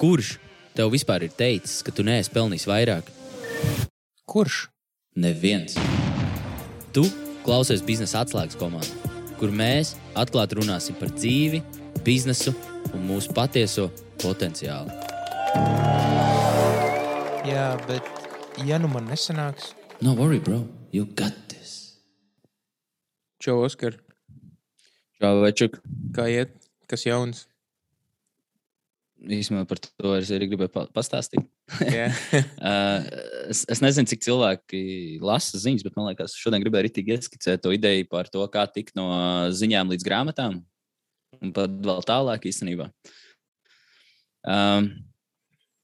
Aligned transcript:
Kurš 0.00 0.38
tev 0.76 0.92
vispār 0.94 1.26
ir 1.26 1.32
teicis, 1.36 1.82
ka 1.84 1.92
tu 1.92 2.04
neesi 2.06 2.32
pelnījis 2.32 2.66
vairāk? 2.70 3.08
Kurš? 4.30 4.62
Neviens. 5.20 5.74
Tu 6.94 7.04
klausies 7.44 7.82
biznesa 7.84 8.22
atslēgas 8.24 8.56
komandā, 8.60 9.10
kur 9.40 9.52
mēs 9.52 9.94
atklāti 10.18 10.56
runāsim 10.60 10.96
par 11.00 11.12
dzīvi, 11.12 11.60
biznesu 12.06 12.54
un 12.94 13.04
mūsu 13.10 13.34
patieso 13.36 13.90
potenciālu. 14.22 14.94
Jā, 17.50 17.68
bet 17.88 18.06
ja 18.64 18.80
nu 18.80 18.88
man 18.92 19.10
nesanāks, 19.10 19.74
No 20.00 20.14
worry, 20.16 20.38
bro. 20.40 20.64
You 20.92 21.04
got 21.04 21.34
this. 21.52 21.98
Čau, 23.38 23.58
Oskar, 23.66 23.98
Čau, 25.20 25.42
Večuk. 25.44 25.76
kā 26.16 26.24
iet? 26.32 26.54
Kas 26.88 27.04
jauns? 27.04 27.49
Īsumā 29.20 29.66
par 29.68 29.76
to 29.82 30.14
es 30.16 30.30
arī 30.32 30.46
gribēju 30.48 30.72
pa- 30.72 30.86
pastāstīt. 30.96 31.42
Uh, 31.76 33.04
es, 33.52 33.66
es 33.68 33.82
nezinu, 33.84 34.08
cik 34.08 34.22
cilvēki 34.24 35.20
lasa 35.20 35.60
ziņas, 35.60 35.84
bet 35.84 35.98
man 35.98 36.08
liekas, 36.08 36.36
šodien 36.40 36.62
gribēju 36.64 36.88
arī 36.88 37.04
ieskicēt 37.18 37.60
to 37.60 37.74
ideju 37.76 38.08
par 38.08 38.30
to, 38.32 38.40
kā 38.52 38.64
tikt 38.72 38.96
no 38.96 39.10
ziņām 39.52 39.92
līdz 39.92 40.06
grāmatām. 40.06 40.62
Un 41.40 41.52
pat 41.56 41.76
vēl 41.84 42.00
tālāk 42.08 42.48
īstenībā. 42.48 42.88
Um, 44.48 44.88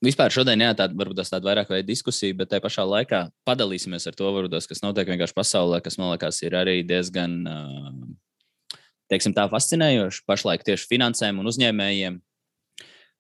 vispār 0.05 0.33
šodien, 0.33 0.65
jā, 0.65 0.73
tāda 0.79 0.97
varbūt 0.97 1.21
tāda 1.29 1.45
vairāk 1.45 1.71
veida 1.75 1.87
diskusija, 1.91 2.37
bet 2.39 2.51
tajā 2.51 2.65
pašā 2.65 2.87
laikā 2.89 3.27
padalīsimies 3.47 4.09
ar 4.09 4.17
to, 4.17 4.31
varbūt, 4.33 4.57
kas 4.71 4.81
notiek 4.85 5.13
vienkārši 5.13 5.37
pasaulē, 5.37 5.83
kas 5.85 6.01
man 6.01 6.15
liekas 6.15 6.41
ir 6.41 6.57
arī 6.57 6.81
diezgan, 6.89 7.37
uh, 7.45 8.81
teiksim, 9.13 9.37
tā 9.37 9.45
fascinējoši 9.53 10.25
pašlaik 10.25 10.65
tieši 10.67 10.89
finansēm 10.89 11.45
un 11.45 11.53
uzņēmējiem. 11.53 12.19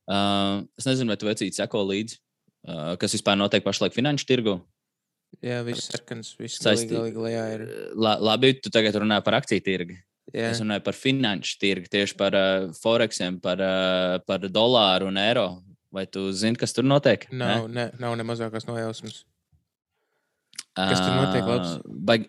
Uh, 0.06 0.62
es 0.78 0.86
nezinu, 0.86 1.10
vai 1.10 1.16
tu 1.18 1.26
vecīti 1.26 1.58
seko 1.58 1.80
līdzi, 1.88 2.18
uh, 2.68 2.94
kas 3.00 3.16
vispār 3.16 3.38
notiek 3.40 3.64
pašlaik 3.66 3.94
finanšu 3.96 4.26
tirgu. 4.28 4.60
jā 5.42 5.62
viss 5.66 5.88
sarkans, 5.90 6.34
viss 6.38 6.60
Saistī- 6.62 6.94
galīgi, 6.94 7.16
galīgi 7.16 7.24
lejā 7.26 7.46
ir. 7.56 7.64
La, 7.98 8.16
labi, 8.22 8.52
tu 8.62 8.70
tagad 8.70 8.94
runā 9.02 9.18
par 9.26 9.34
akciju 9.40 9.64
tirgu. 9.66 9.96
Jā, 10.34 10.50
Es 10.50 10.58
runāju 10.62 10.82
par 10.82 10.94
finanšu 10.98 11.58
tirgu, 11.62 11.86
tieši 11.90 12.16
par 12.18 12.34
uh, 12.34 12.72
foreksiem, 12.74 13.40
par, 13.42 13.60
uh, 13.62 14.18
par 14.26 14.38
dolāru 14.50 15.06
un 15.10 15.18
eiro. 15.22 15.62
Vai 15.94 16.04
tu 16.06 16.30
zini, 16.34 16.58
kas 16.58 16.74
tur 16.74 16.84
notiek? 16.84 17.26
nav, 17.32 17.68
ne, 17.70 17.90
nav 17.98 18.16
ne 18.18 18.24
mazākās 18.26 18.66
nojausmas. 18.66 19.24
kas 20.76 21.00
tur 21.00 21.14
notiek, 21.14 21.46
labs? 21.46 21.76
Baig... 21.86 22.26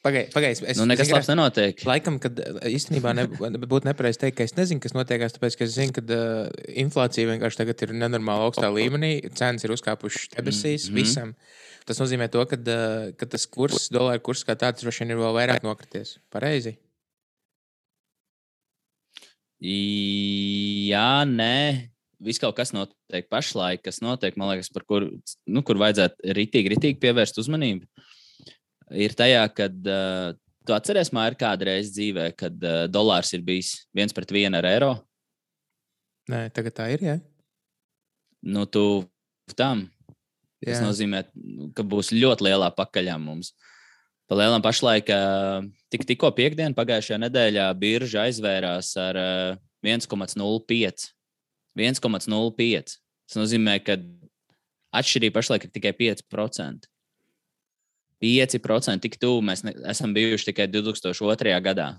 Pagaid, 0.00 0.30
pagaid, 0.32 0.56
es 0.64 0.78
Nu, 0.80 0.86
nekas 0.88 1.10
zini, 1.10 1.14
labs 1.18 1.28
nenotiek. 1.28 1.82
Laikam, 1.84 2.16
kad 2.22 2.38
uh, 2.40 2.60
īstenībā 2.64 3.12
ne, 3.18 3.26
būtu 3.28 3.84
nepareizi 3.84 4.22
teikt, 4.22 4.38
ka 4.38 4.46
es 4.48 4.54
nezinu, 4.56 4.80
kas 4.80 4.94
notiekās, 4.96 5.34
tāpēc, 5.36 5.58
ka 5.60 5.66
es 5.66 5.74
zinu, 5.76 5.92
ka 5.96 6.04
uh, 6.06 6.48
inflācija 6.80 7.28
vienkārši 7.28 7.60
tagad 7.60 7.84
ir 7.84 7.92
nenormāli 8.00 8.46
augstā 8.48 8.70
līmenī, 8.72 9.12
cenas 9.36 9.66
ir 9.66 9.74
uzkāpušas 9.76 10.30
debesīs 10.38 10.88
mm. 10.88 10.94
-hmm. 10.94 10.96
visam. 10.96 11.34
Tas 11.84 12.00
nozīmē, 12.00 12.30
to, 12.32 12.46
ka, 12.48 12.56
uh, 12.56 13.10
ka 13.20 13.28
tas 13.28 13.44
kurs, 13.44 13.90
dolāra 13.92 14.22
kurs 14.24 14.44
kā 14.48 14.56
tāds, 14.56 14.80
droši 14.80 15.04
vien 15.04 15.12
ir 15.12 15.20
vēl 15.20 15.36
vairāk 15.36 15.68
nokrities. 15.68 16.16
Pareizi. 16.32 16.78
Jā, 19.60 21.28
nē. 21.28 21.90
Viss 22.20 22.40
kaut 22.40 22.56
kas 22.56 22.72
notiek 22.72 23.28
pašlaik, 23.28 23.82
kas 23.84 24.00
notiek, 24.00 24.36
man 24.40 24.52
liekas, 24.52 24.72
par 24.72 24.84
kur, 24.88 25.06
nu, 25.48 25.62
kur 25.64 25.76
vajadzētu 25.80 26.32
ritīgi, 26.36 26.72
ritīgi 26.72 27.00
pievērst 27.00 27.40
uzmanību. 27.40 27.84
Ir 28.90 29.14
tajā, 29.14 29.42
kad 29.54 29.74
uh, 29.86 30.32
tu 30.66 30.74
atceries, 30.74 31.12
man 31.14 31.30
ir 31.30 31.38
kādreiz 31.38 31.92
dzīvē, 31.94 32.30
kad 32.38 32.56
uh, 32.66 32.84
dolārs 32.90 33.30
ir 33.36 33.44
bijis 33.46 33.76
viens 33.94 34.14
pret 34.16 34.32
vienu 34.34 34.58
ar 34.58 34.66
eiro. 34.70 34.94
Nē, 36.30 36.48
tagad 36.54 36.74
tā 36.76 36.88
ir. 36.94 37.02
Jā, 37.02 37.18
Nu, 38.42 38.64
tu 38.66 39.04
tam. 39.56 39.88
Tas 40.60 40.80
jā. 40.80 40.84
nozīmē, 40.84 41.24
ka 41.76 41.84
būs 41.84 42.12
ļoti 42.12 42.46
lielā 42.48 42.68
pakaļā 42.76 43.16
mums. 43.20 43.54
Palielinām 44.30 44.62
pašlaik, 44.62 45.08
ā, 45.10 45.60
tik, 45.92 46.04
tikko 46.08 46.30
piekdienā 46.36 46.76
pagājušajā 46.76 47.18
nedēļā 47.24 47.66
birža 47.80 48.26
aizvērās 48.28 48.92
ar 49.00 49.18
ā, 49.18 49.30
1,05. 49.86 51.08
1,05. 51.80 52.94
Tas 53.30 53.38
nozīmē, 53.38 53.78
ka 53.86 53.96
atšķirība 55.00 55.38
pašlaik 55.38 55.66
ir 55.66 55.74
tikai 55.74 55.94
5%. 55.96 56.89
5% 58.20 59.00
tik 59.00 59.16
tuvu 59.20 59.40
mēs 59.44 59.64
ne, 59.64 59.74
esam 59.90 60.12
bijuši 60.16 60.50
tikai 60.50 60.68
2002. 60.70 61.56
gadā. 61.64 61.94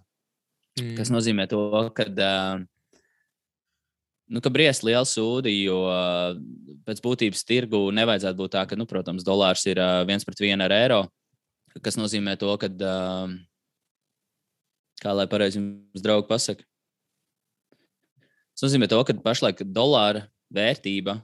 Mm. 0.79 0.93
Tas 0.99 1.11
nozīmē, 1.11 1.47
to, 1.51 1.61
ka, 1.97 2.05
uh, 2.07 2.61
nu, 4.31 4.41
ka 4.43 4.51
briest 4.53 4.85
liela 4.87 5.03
sūdi, 5.07 5.53
jo 5.65 5.81
pēc 6.87 7.01
būtības 7.03 7.43
tirgu 7.47 7.83
nevajadzētu 7.97 8.39
būt 8.39 8.55
tā, 8.55 8.65
ka, 8.69 8.77
nu, 8.79 8.87
protams, 8.89 9.25
dolārs 9.27 9.65
ir 9.67 9.81
viens 10.07 10.25
pret 10.27 10.43
vienu 10.43 10.65
ar 10.67 10.75
eiro. 10.75 11.01
Tas 11.83 11.97
nozīmē, 11.99 12.37
to, 12.39 12.51
ka, 12.59 12.69
kā 15.01 15.15
lai 15.17 15.27
pareizi 15.31 15.59
jums 15.59 16.03
draugi 16.03 16.29
pasakā, 16.29 16.67
tas 18.55 18.67
nozīmē, 18.67 18.87
to, 18.91 19.01
ka 19.07 19.17
pašlaik 19.23 19.65
dolāra 19.67 20.27
vērtība 20.53 21.19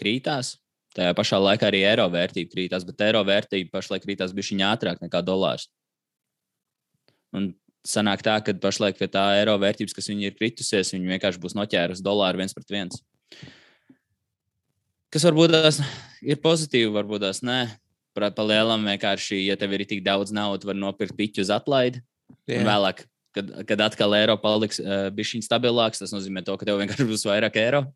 krītās. 0.00 0.56
Tajā 1.00 1.14
pašā 1.16 1.38
laikā 1.40 1.70
arī 1.70 1.80
eiro 1.88 2.04
vērtība 2.12 2.52
krītās, 2.52 2.84
bet 2.84 3.00
eiro 3.06 3.22
vērtība 3.24 3.72
pašlaik 3.72 4.02
krītās 4.04 4.34
bija 4.36 4.66
ātrāk 4.68 5.00
nekā 5.00 5.22
dolārs. 5.24 5.70
Un 7.32 7.54
sanāk 7.86 8.20
tā, 8.26 8.34
ka 8.44 8.52
pašlaik 8.60 8.98
pie 8.98 9.08
tā 9.08 9.22
eiro 9.38 9.54
vērtības, 9.62 9.94
kas 9.96 10.10
viņi 10.10 10.28
ir 10.28 10.36
kritusies, 10.36 10.92
viņi 10.92 11.14
vienkārši 11.14 11.40
būs 11.40 11.56
noķērusi 11.56 12.04
dolāru 12.04 12.42
viens 12.42 12.52
pret 12.56 12.74
viens. 12.74 13.00
Kas 15.10 15.24
varbūt 15.24 15.54
tās 15.54 15.80
ir 16.20 16.42
pozitīvi, 16.42 16.92
varbūt 16.94 17.24
tās 17.24 17.40
nē. 17.46 17.62
Palielam 18.36 18.84
vienkārši, 18.84 19.38
ja 19.46 19.56
tev 19.56 19.72
ir 19.72 19.86
tik 19.88 20.02
daudz 20.04 20.34
naudas, 20.34 20.66
var 20.68 20.76
nopirkt 20.76 21.16
piķu 21.16 21.46
uz 21.46 21.52
atlaidi. 21.54 22.02
Un 22.50 22.60
Jā. 22.60 22.66
vēlāk, 22.66 23.04
kad, 23.32 23.52
kad 23.70 23.84
atkal 23.86 24.12
eiro 24.18 24.36
paliks 24.42 24.82
uh, 24.82 25.08
bišķiņ 25.16 25.46
stabilāks, 25.46 26.02
tas 26.02 26.12
nozīmē 26.12 26.44
to, 26.44 26.58
ka 26.60 26.68
tev 26.68 26.82
vienkārši 26.82 27.08
būs 27.08 27.24
vairāk 27.30 27.56
eiro. 27.62 27.86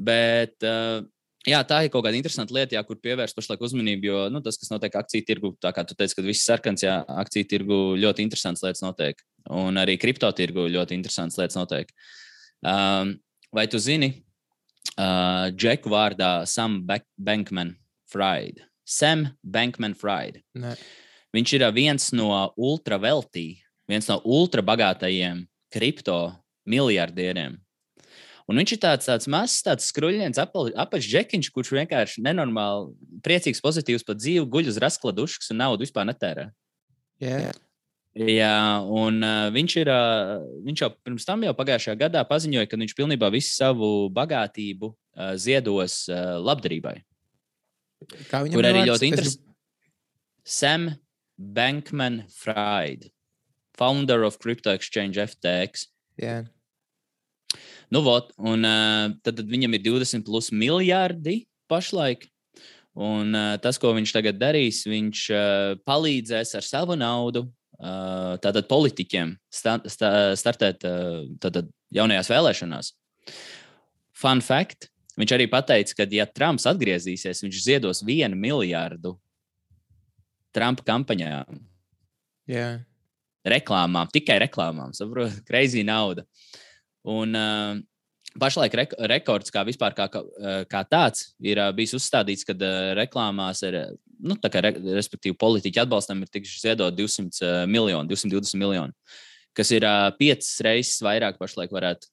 Bet 0.00 0.64
uh, 0.64 1.04
jā, 1.48 1.60
tā 1.68 1.84
ir 1.84 1.92
kaut 1.92 2.04
kāda 2.06 2.18
interesanta 2.18 2.54
lieta, 2.56 2.76
jā, 2.76 2.82
kur 2.86 2.98
pievērst 3.02 3.36
pašlaik 3.36 3.62
uzmanību, 3.66 4.08
jo 4.10 4.24
nu, 4.32 4.42
tas, 4.44 4.58
kas 4.60 4.72
notiek 4.72 4.96
akciju 5.00 5.26
tirgu, 5.28 5.52
tā 5.62 5.72
kā 5.76 5.84
tu 5.86 5.96
teici, 5.98 6.16
ka 6.16 6.24
viss 6.26 6.46
sarkans, 6.48 6.84
jā, 6.86 6.98
akciju 7.24 7.48
tirgu 7.50 7.80
ļoti 8.00 8.24
interesants 8.26 8.64
lietas 8.64 8.84
notiek. 8.84 9.20
Un 9.52 9.80
arī 9.80 9.98
kripto 10.00 10.30
tirgu 10.36 10.66
ļoti 10.72 10.96
interesants 10.96 11.38
lietas 11.40 11.58
notiek. 11.58 11.90
Um, 12.64 13.16
vai 13.54 13.66
tu 13.68 13.78
zini, 13.78 14.10
uh, 14.96 15.50
Džeku 15.52 15.92
vārdā 15.92 16.46
Sam 16.48 16.80
Bank- 16.86 17.10
Bankman 17.18 17.74
Fried? 18.08 18.62
Sam 18.84 19.28
Bankman 19.42 19.94
Fried. 19.96 20.42
Nē. 20.56 20.76
Viņš 21.34 21.52
ir 21.56 21.64
viens 21.74 22.12
no 22.14 22.30
ultraveltī, 22.56 23.58
viens 23.90 24.06
no 24.08 24.20
ultrabagātajiem 24.22 25.46
kripto 25.72 26.36
miljardieriem. 26.64 27.58
Un 28.50 28.60
viņš 28.60 28.74
ir 28.74 28.80
tāds, 28.82 29.08
tāds 29.08 29.28
mazs, 29.30 29.62
tāds 29.64 29.86
skruļņēns, 29.88 30.40
apakšģekiņš, 30.84 31.48
kurš 31.54 31.70
vienkārši 31.78 32.24
nenormāli 32.26 32.92
priecīgs, 33.24 33.62
pozitīvs 33.64 34.04
par 34.04 34.18
dzīvi, 34.20 34.44
guļ 34.52 34.68
uz 34.74 34.80
raskladušas 34.84 35.48
un 35.54 35.62
naudu 35.62 35.86
vispār 35.86 36.04
netērē. 36.10 36.50
Jā. 37.24 37.54
Jā, 38.14 38.58
un 38.94 39.24
uh, 39.26 39.48
viņš, 39.50 39.74
ir, 39.80 39.88
uh, 39.90 40.44
viņš 40.62 40.82
jau 40.84 40.90
pirms 41.02 41.24
tam, 41.26 41.42
jau 41.42 41.54
pagājušajā 41.58 41.96
gadā, 41.98 42.20
paziņoja, 42.28 42.68
ka 42.70 42.78
viņš 42.78 42.94
pilnībā 42.94 43.26
visu 43.34 43.50
savu 43.56 43.88
bagātību 44.14 44.92
uh, 44.92 45.32
ziedos 45.40 46.04
uh, 46.12 46.36
labdarībai. 46.38 47.00
Kā 48.30 48.44
viņam 48.44 48.60
Kur 48.60 48.62
ir 48.62 48.70
arī 48.70 48.84
ļoti 48.86 49.00
Es 49.00 49.08
interesanti. 49.08 49.50
Sam 50.44 50.86
Bankman 51.38 52.22
Fried, 52.30 53.08
founder 53.74 54.22
of 54.22 54.38
Crypto 54.38 54.70
Exchange 54.70 55.18
FTX. 55.18 55.88
Jā. 56.20 56.44
Nu, 57.94 58.00
vot, 58.02 58.32
un 58.42 58.66
uh, 58.66 59.12
tad, 59.22 59.36
tad 59.38 59.50
viņam 59.50 59.76
ir 59.76 59.84
20 59.84 60.24
plus 60.26 60.50
miljardi 60.50 61.44
pašlaik. 61.70 62.26
Un 62.94 63.34
uh, 63.34 63.54
tas, 63.62 63.78
ko 63.78 63.92
viņš 63.94 64.14
tagad 64.14 64.38
darīs, 64.40 64.84
viņš 64.86 65.20
uh, 65.34 65.74
palīdzēs 65.86 66.54
ar 66.58 66.66
savu 66.66 66.96
naudu 66.98 67.44
uh, 67.46 68.34
tātad 68.42 68.66
politiķiem 68.70 69.36
sta, 69.50 69.76
sta, 69.90 70.10
startēt 70.38 70.86
uh, 70.86 71.22
tātad 71.42 71.70
jaunajās 71.94 72.30
vēlēšanās. 72.30 72.90
Fun 74.18 74.42
fact. 74.42 74.90
Viņš 75.18 75.36
arī 75.36 75.46
pateica, 75.50 75.94
ka, 76.00 76.06
ja 76.10 76.26
Trumps 76.26 76.66
atgriezīsies, 76.66 77.44
viņš 77.44 77.60
ziedos 77.62 78.02
vienu 78.06 78.34
miljardu 78.34 79.14
Trumpa 80.54 80.82
kampaņām, 80.86 81.60
Jā. 82.50 82.66
reklāmām, 83.46 84.10
tikai 84.14 84.40
reklāmām. 84.42 84.94
Saprotu, 84.94 85.42
greizi 85.50 85.86
nauda. 85.86 86.26
Un 87.10 87.36
uh, 87.36 87.76
pašlaik 88.40 88.76
rek 88.80 88.96
rekords 89.12 89.52
kā 89.54 89.64
vispār 89.66 89.96
kā, 89.96 90.08
kā, 90.12 90.22
kā 90.70 90.82
tāds 90.88 91.34
ir 91.42 91.60
uh, 91.60 91.70
bijis 91.76 91.96
uzstādīts, 91.98 92.46
kad 92.48 92.62
reklāmās 92.98 93.62
ir, 93.68 93.78
nu, 94.20 94.38
tā 94.40 94.50
kā, 94.52 94.64
re, 94.64 94.72
respektīvi, 94.96 95.36
politiķi 95.40 95.84
atbalstam 95.84 96.24
ir 96.24 96.32
tikuši 96.32 96.66
ziedot 96.68 96.96
200 96.96 97.28
uh, 97.44 97.60
miljoni, 97.70 98.08
220 98.10 98.60
miljoni, 98.60 98.96
kas 99.54 99.70
ir 99.76 99.86
piecas 100.18 100.56
reizes 100.64 101.04
vairāk 101.04 101.38
pašlaik 101.38 101.74
varētu 101.74 102.10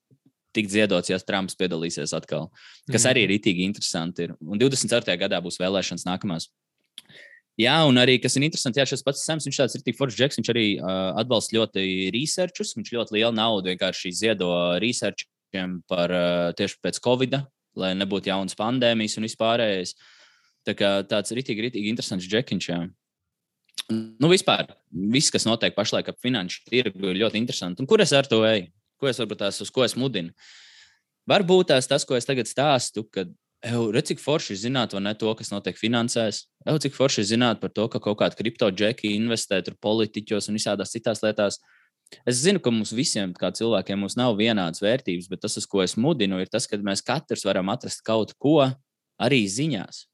tikt 0.56 0.74
ziedots, 0.74 1.10
ja 1.12 1.20
Trumps 1.24 1.56
piedalīsies 1.60 2.14
atkal. 2.16 2.50
Kas 2.92 3.06
arī 3.10 3.26
ir 3.26 3.36
itīgi 3.38 3.64
interesanti. 3.68 4.28
Ir. 4.28 4.36
Un 4.44 4.60
24. 4.60 5.16
gadā 5.20 5.40
būs 5.44 5.60
vēlēšanas 5.62 6.04
nākamās. 6.08 6.50
Jā, 7.60 7.76
un 7.84 8.00
arī, 8.00 8.16
kas 8.24 8.38
ir 8.38 8.46
interesanti, 8.48 8.80
jā, 8.80 8.86
šis 8.88 9.04
pats 9.04 9.26
Sams, 9.28 9.46
viņš 9.48 9.58
tāds 9.60 9.76
ir 9.76 9.84
tik 9.84 9.98
foršs 9.98 10.18
džeks, 10.18 10.40
viņš 10.40 10.52
arī 10.54 10.66
uh, 10.80 11.12
atbalsta 11.20 11.58
ļoti 11.58 11.84
researchus, 12.16 12.72
viņš 12.78 12.94
ļoti 12.96 13.18
lielu 13.18 13.36
naudu 13.36 13.74
vienkārši 13.74 14.14
ziedo 14.16 14.50
researchiem 14.82 15.82
par 15.92 16.14
uh, 16.16 16.54
tieši 16.58 16.80
pēc 16.82 17.02
Covid, 17.04 17.36
lai 17.82 17.92
nebūtu 18.00 18.32
jaunas 18.32 18.56
pandēmijas 18.58 19.18
un 19.20 19.28
vispārējais. 19.28 19.94
Tā 20.68 20.76
kā 20.78 20.94
tāds 21.10 21.36
rītīgi, 21.36 21.68
rītīgi 21.68 21.92
interesants 21.92 22.30
džekiņš. 22.30 22.70
Jā. 22.72 22.80
Nu, 23.92 24.30
vispār, 24.32 24.72
viss, 24.92 25.34
kas 25.34 25.48
notiek 25.48 25.76
pašlaik 25.76 26.12
ap 26.14 26.20
finanšu 26.24 26.64
tirgu, 26.70 27.12
ir 27.12 27.20
ļoti 27.26 27.40
interesanti. 27.42 27.84
Un 27.84 27.90
kur 27.90 28.04
es 28.04 28.14
ar 28.16 28.30
to 28.30 28.44
eju? 28.48 28.70
Ko 29.02 29.10
es 29.10 29.20
varbūt 29.20 29.42
tās, 29.42 29.60
uz 29.64 29.72
ko 29.74 29.84
es 29.84 29.98
mudinu? 29.98 30.32
Varbūt 31.30 31.72
tās 31.74 31.90
tas, 31.90 32.06
ko 32.08 32.16
es 32.16 32.28
tagad 32.30 32.48
stāstu, 32.50 33.04
kad 33.12 33.32
Redz, 33.62 34.10
cik 34.10 34.22
forši 34.22 34.58
zināt, 34.58 34.96
vai 34.96 35.04
ne 35.06 35.14
to, 35.14 35.30
kas 35.38 35.52
notiek 35.54 35.78
finansēs. 35.78 36.48
Jau 36.68 36.78
cik 36.78 36.94
forši 36.94 37.26
zināt 37.26 37.62
par 37.62 37.72
to, 37.74 37.88
ka 37.90 38.02
kaut 38.04 38.20
kāda 38.20 38.38
kripto 38.38 38.68
džeki 38.70 39.16
investē 39.16 39.64
tur 39.66 39.78
politiķos 39.82 40.52
un 40.52 40.60
visādās 40.60 40.94
citās 40.94 41.24
lietās. 41.26 41.58
Es 42.28 42.44
zinu, 42.44 42.60
ka 42.62 42.74
mums 42.74 42.92
visiem, 42.94 43.32
kā 43.34 43.50
cilvēkiem, 43.56 43.98
mums 44.04 44.18
nav 44.20 44.36
vienādas 44.38 44.84
vērtības, 44.84 45.30
bet 45.32 45.42
tas, 45.46 45.56
uz 45.58 45.66
ko 45.66 45.82
es 45.82 45.96
mudinu, 45.98 46.42
ir 46.44 46.52
tas, 46.52 46.68
ka 46.70 46.78
mēs 46.78 47.02
katrs 47.08 47.46
varam 47.48 47.72
atrast 47.74 48.04
kaut 48.06 48.36
ko 48.38 48.60
arī 49.22 49.42
ziņās. 49.50 50.06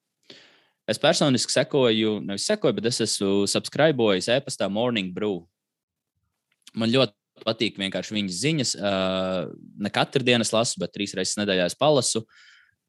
Es 0.88 1.02
personiski 1.04 1.52
sekoju, 1.52 2.20
nevis 2.24 2.46
sekoju, 2.48 2.78
bet 2.78 2.86
es 2.94 3.02
esmu 3.04 3.48
subscribējis 3.52 4.30
e-pastā 4.38 4.70
Morning 4.72 5.12
Brew. 5.16 5.42
Man 6.78 6.94
ļoti 6.94 7.44
patīk 7.44 7.82
vienkārši 7.82 8.16
viņas 8.16 8.38
ziņas. 8.46 8.72
Ne 9.84 9.92
katru 9.92 10.24
dienu 10.24 10.48
es 10.48 10.54
lasu, 10.56 10.80
bet 10.80 10.94
trīs 10.96 11.16
reizes 11.18 11.36
nedēļā 11.42 11.68
es 11.68 11.76
palasu. 11.76 12.24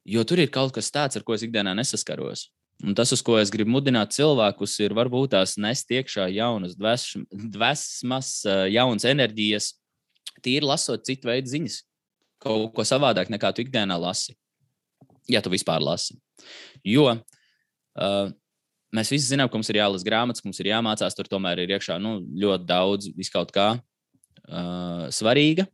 Jo 0.07 0.23
tur 0.23 0.39
ir 0.39 0.53
kaut 0.55 0.71
kas 0.77 0.93
tāds, 0.95 1.19
ar 1.19 1.27
ko 1.27 1.35
es 1.35 1.43
ikdienā 1.43 1.75
nesaskaros. 1.75 2.47
Un 2.87 2.95
tas, 2.95 3.11
uz 3.11 3.23
ko 3.27 3.35
es 3.41 3.51
gribu 3.51 3.73
mudināt 3.75 4.13
cilvēkus, 4.15 4.77
ir 4.85 4.95
varbūt 4.95 5.33
tās 5.35 5.57
nest 5.59 5.91
iekšā 5.91 6.29
jaunas 6.31 6.77
dvēsmas, 6.79 8.29
jaunas 8.71 9.07
enerģijas, 9.09 9.73
tīri 10.45 10.67
lasot 10.69 11.03
citu 11.07 11.27
veidu 11.27 11.51
ziņas, 11.51 11.81
kaut 12.43 12.71
ko 12.77 12.87
savādāk 12.87 13.33
nekā 13.35 13.51
tu 13.55 13.65
ikdienā 13.65 13.99
lasi. 13.99 14.37
Ja 15.29 15.43
tu 15.43 15.51
vispār 15.51 15.83
lasi. 15.83 16.15
Jo 16.87 17.11
uh, 17.11 18.31
mēs 18.95 19.11
visi 19.11 19.27
zinām, 19.27 19.51
ka 19.51 19.59
mums 19.59 19.71
ir 19.73 19.81
jālasa 19.81 20.07
grāmatas, 20.07 20.45
mums 20.47 20.61
ir 20.63 20.71
jāmācās, 20.71 21.17
tur 21.19 21.29
tomēr 21.29 21.65
ir 21.65 21.75
iekšā 21.75 21.99
nu, 22.03 22.21
ļoti 22.45 22.69
daudz 22.69 23.11
viskaut 23.19 23.51
kā 23.55 23.73
uh, 23.75 25.09
svarīga. 25.13 25.67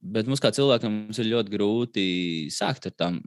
Bet 0.00 0.28
mums 0.30 0.40
kā 0.42 0.52
cilvēkam 0.54 0.92
mums 1.06 1.20
ir 1.20 1.30
ļoti 1.32 1.52
grūti 1.52 2.06
sākt 2.54 2.88
ar 2.90 2.96
tām. 2.96 3.20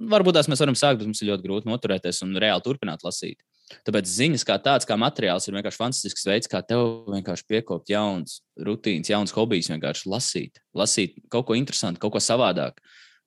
Varbūt 0.00 0.38
tās 0.38 0.48
mēs 0.48 0.62
varam 0.62 0.76
sākt, 0.78 1.00
bet 1.00 1.08
mums 1.10 1.20
ir 1.20 1.28
ļoti 1.28 1.44
grūti 1.44 1.68
noturēties 1.68 2.22
un 2.24 2.38
reāli 2.40 2.64
turpināt 2.64 3.02
lasīt. 3.04 3.42
Tāpēc 3.86 4.08
ziņas 4.10 4.44
kā 4.48 4.56
tāds, 4.62 4.86
kā 4.88 4.96
materiāls, 4.98 5.46
ir 5.46 5.54
vienkārši 5.58 5.78
fantastisks 5.78 6.24
veids, 6.26 6.48
kā 6.50 6.62
tev 6.66 7.04
vienkārši 7.12 7.46
piekopt 7.46 7.92
jaunas 7.92 8.40
rutīnas, 8.66 9.10
jaunas 9.12 9.34
hobijas, 9.36 9.68
vienkārši 9.70 10.08
lasīt, 10.10 10.62
lasīt 10.74 11.20
kaut 11.30 11.46
ko 11.50 11.58
interesantu, 11.58 12.00
kaut 12.02 12.16
ko 12.16 12.22
savādāk. 12.24 12.80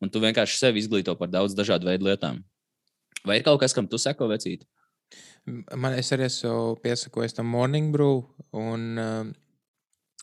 Un 0.03 0.11
tu 0.11 0.19
vienkārši 0.23 0.59
sevi 0.59 0.81
izglīto 0.83 1.15
par 1.19 1.29
daudz 1.31 1.55
dažādu 1.55 1.87
veidu 1.87 2.09
lietām. 2.09 2.41
Vai 3.23 3.39
ir 3.39 3.45
kaut 3.45 3.61
kas, 3.61 3.75
kam 3.77 3.87
tu 3.87 4.01
seko 4.01 4.27
vecīt? 4.33 4.65
Man 5.45 5.95
es 5.95 6.09
arī 6.15 6.25
esmu 6.27 6.75
piesakojis 6.83 7.37
tam 7.37 7.47
morning 7.53 7.93
brew, 7.93 8.25
un 8.57 8.89
uh, 8.99 9.31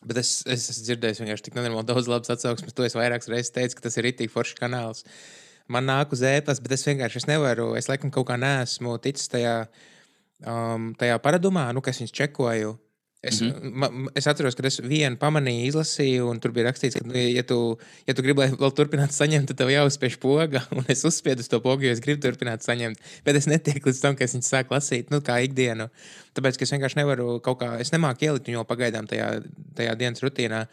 Bet 0.01 0.17
es, 0.17 0.39
es 0.49 0.65
esmu 0.73 0.87
dzirdējis 0.87 1.19
vienkārši 1.21 1.43
tik 1.45 1.57
nenormāli 1.57 1.85
daudz 1.91 2.07
labas 2.09 2.31
atsauksmes. 2.33 2.73
To 2.73 2.85
es 2.87 2.95
vairākas 2.97 3.29
reizes 3.29 3.53
teicu, 3.53 3.77
ka 3.77 3.85
tas 3.85 3.97
ir 4.01 4.07
itī 4.09 4.25
foršs 4.31 4.57
kanāls. 4.57 5.03
Man 5.71 5.87
nāk 5.87 6.13
uz 6.15 6.23
ēpas, 6.27 6.61
bet 6.63 6.75
es 6.75 6.85
vienkārši 6.87 7.23
es 7.23 7.27
nevaru. 7.29 7.71
Es 7.79 7.89
laikam 7.91 8.11
kaut 8.13 8.27
kā 8.29 8.37
neesmu 8.41 8.97
ticis 9.03 9.31
tajā, 9.31 9.57
um, 10.43 10.91
tajā 10.99 11.19
paradumā, 11.23 11.69
nu, 11.75 11.83
kas 11.85 12.01
viņas 12.01 12.17
čekoju. 12.21 12.77
Es, 13.21 13.41
mm 13.41 13.49
-hmm. 13.49 13.71
ma, 13.73 13.87
es 14.15 14.27
atceros, 14.27 14.55
ka 14.57 14.65
es 14.67 14.79
vienu 14.81 15.15
pamanīju, 15.15 15.67
izlasīju, 15.69 16.29
un 16.29 16.39
tur 16.39 16.51
bija 16.51 16.65
rakstīts, 16.71 16.97
ka, 16.97 17.05
nu, 17.05 17.13
ja, 17.13 17.43
tu, 17.43 17.77
ja 18.07 18.15
tu 18.17 18.23
gribi, 18.25 18.41
lai 18.41 18.47
vēl 18.49 18.71
turpinātu 18.73 19.13
saņemt, 19.13 19.47
tad 19.47 19.57
tev 19.57 19.69
jāuzspiež 19.69 20.17
poga. 20.17 20.63
Un 20.77 20.85
es 20.89 21.05
uzspiedu 21.05 21.43
to 21.43 21.59
pogu, 21.61 21.85
jo 21.85 21.91
es 21.91 22.01
gribu 22.01 22.21
turpināt 22.21 22.65
saņemt. 22.65 22.97
Bet 23.25 23.35
es 23.35 23.45
netieku 23.45 23.89
līdz 23.89 24.01
tam, 24.01 24.15
ka 24.15 24.23
es 24.23 24.33
viņu 24.33 24.47
sāku 24.47 24.73
lasīt, 24.73 25.13
nu, 25.13 25.21
kā 25.21 25.37
ikdienu. 25.45 25.89
Tāpēc, 26.33 26.57
es 26.61 26.71
vienkārši 26.71 26.97
nevaru 26.97 27.39
kaut 27.39 27.59
kā, 27.61 27.77
es 27.79 27.93
nemāku 27.93 28.25
ielikt 28.25 28.49
viņu 28.49 28.65
pagaidām 28.65 29.05
tajā, 29.05 29.29
tajā 29.75 29.95
dienas 29.95 30.25
rutīnā. 30.25 30.65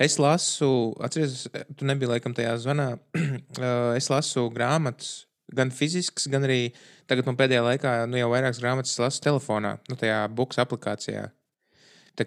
Es 0.00 0.16
lasu, 0.18 0.68
atceries, 1.04 1.44
tu 1.78 1.86
nebija 1.86 2.16
laikam 2.16 2.34
tajā 2.34 2.56
zvanā, 2.64 2.88
es 3.98 4.10
lasu 4.10 4.48
grāmatas, 4.54 5.24
gan 5.54 5.70
fizisks, 5.74 6.26
gan 6.32 6.46
arī 6.46 6.72
tagad 7.10 7.28
man 7.28 7.38
pēdējā 7.38 7.62
laikā, 7.62 7.92
nu, 8.10 8.18
jau 8.18 8.30
vairākas 8.32 8.62
grāmatas 8.62 8.96
lasu 8.98 9.22
telefonā, 9.22 9.76
nu, 9.90 9.98
tajā 10.00 10.24
buks 10.34 10.58
aplikācijā. 10.62 11.28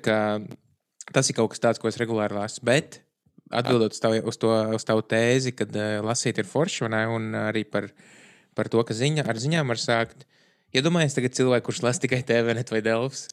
Kā, 0.04 0.20
tas 1.16 1.30
ir 1.30 1.38
kaut 1.38 1.52
kas 1.54 1.64
tāds, 1.64 1.82
ko 1.82 1.92
es 1.92 2.00
regulāri 2.00 2.38
lasu. 2.38 2.64
Bet 2.68 3.02
atbildot 3.52 3.96
uz, 3.96 4.02
tavu, 4.04 4.20
uz, 4.28 4.40
to, 4.40 4.52
uz 4.76 4.88
tavu 4.88 5.04
tēzi, 5.08 5.54
ka 5.56 5.68
uh, 5.68 6.00
lasīt 6.08 6.40
ir 6.40 6.48
forši, 6.48 6.88
ne, 6.92 7.04
un 7.12 7.32
arī 7.40 7.64
par, 7.68 7.90
par 8.58 8.72
to, 8.72 8.84
ka 8.88 8.96
ziņa, 8.96 9.28
ar 9.28 9.40
ziņām 9.44 9.74
var 9.74 9.82
sākt. 9.82 10.28
Iedomājieties, 10.76 11.16
ja 11.16 11.22
tagad 11.22 11.38
cilvēku, 11.40 11.70
kurš 11.70 11.84
lasa 11.86 12.04
tikai 12.04 12.22
TVNet 12.28 12.72
vai 12.74 12.84
Delfs. 12.84 13.28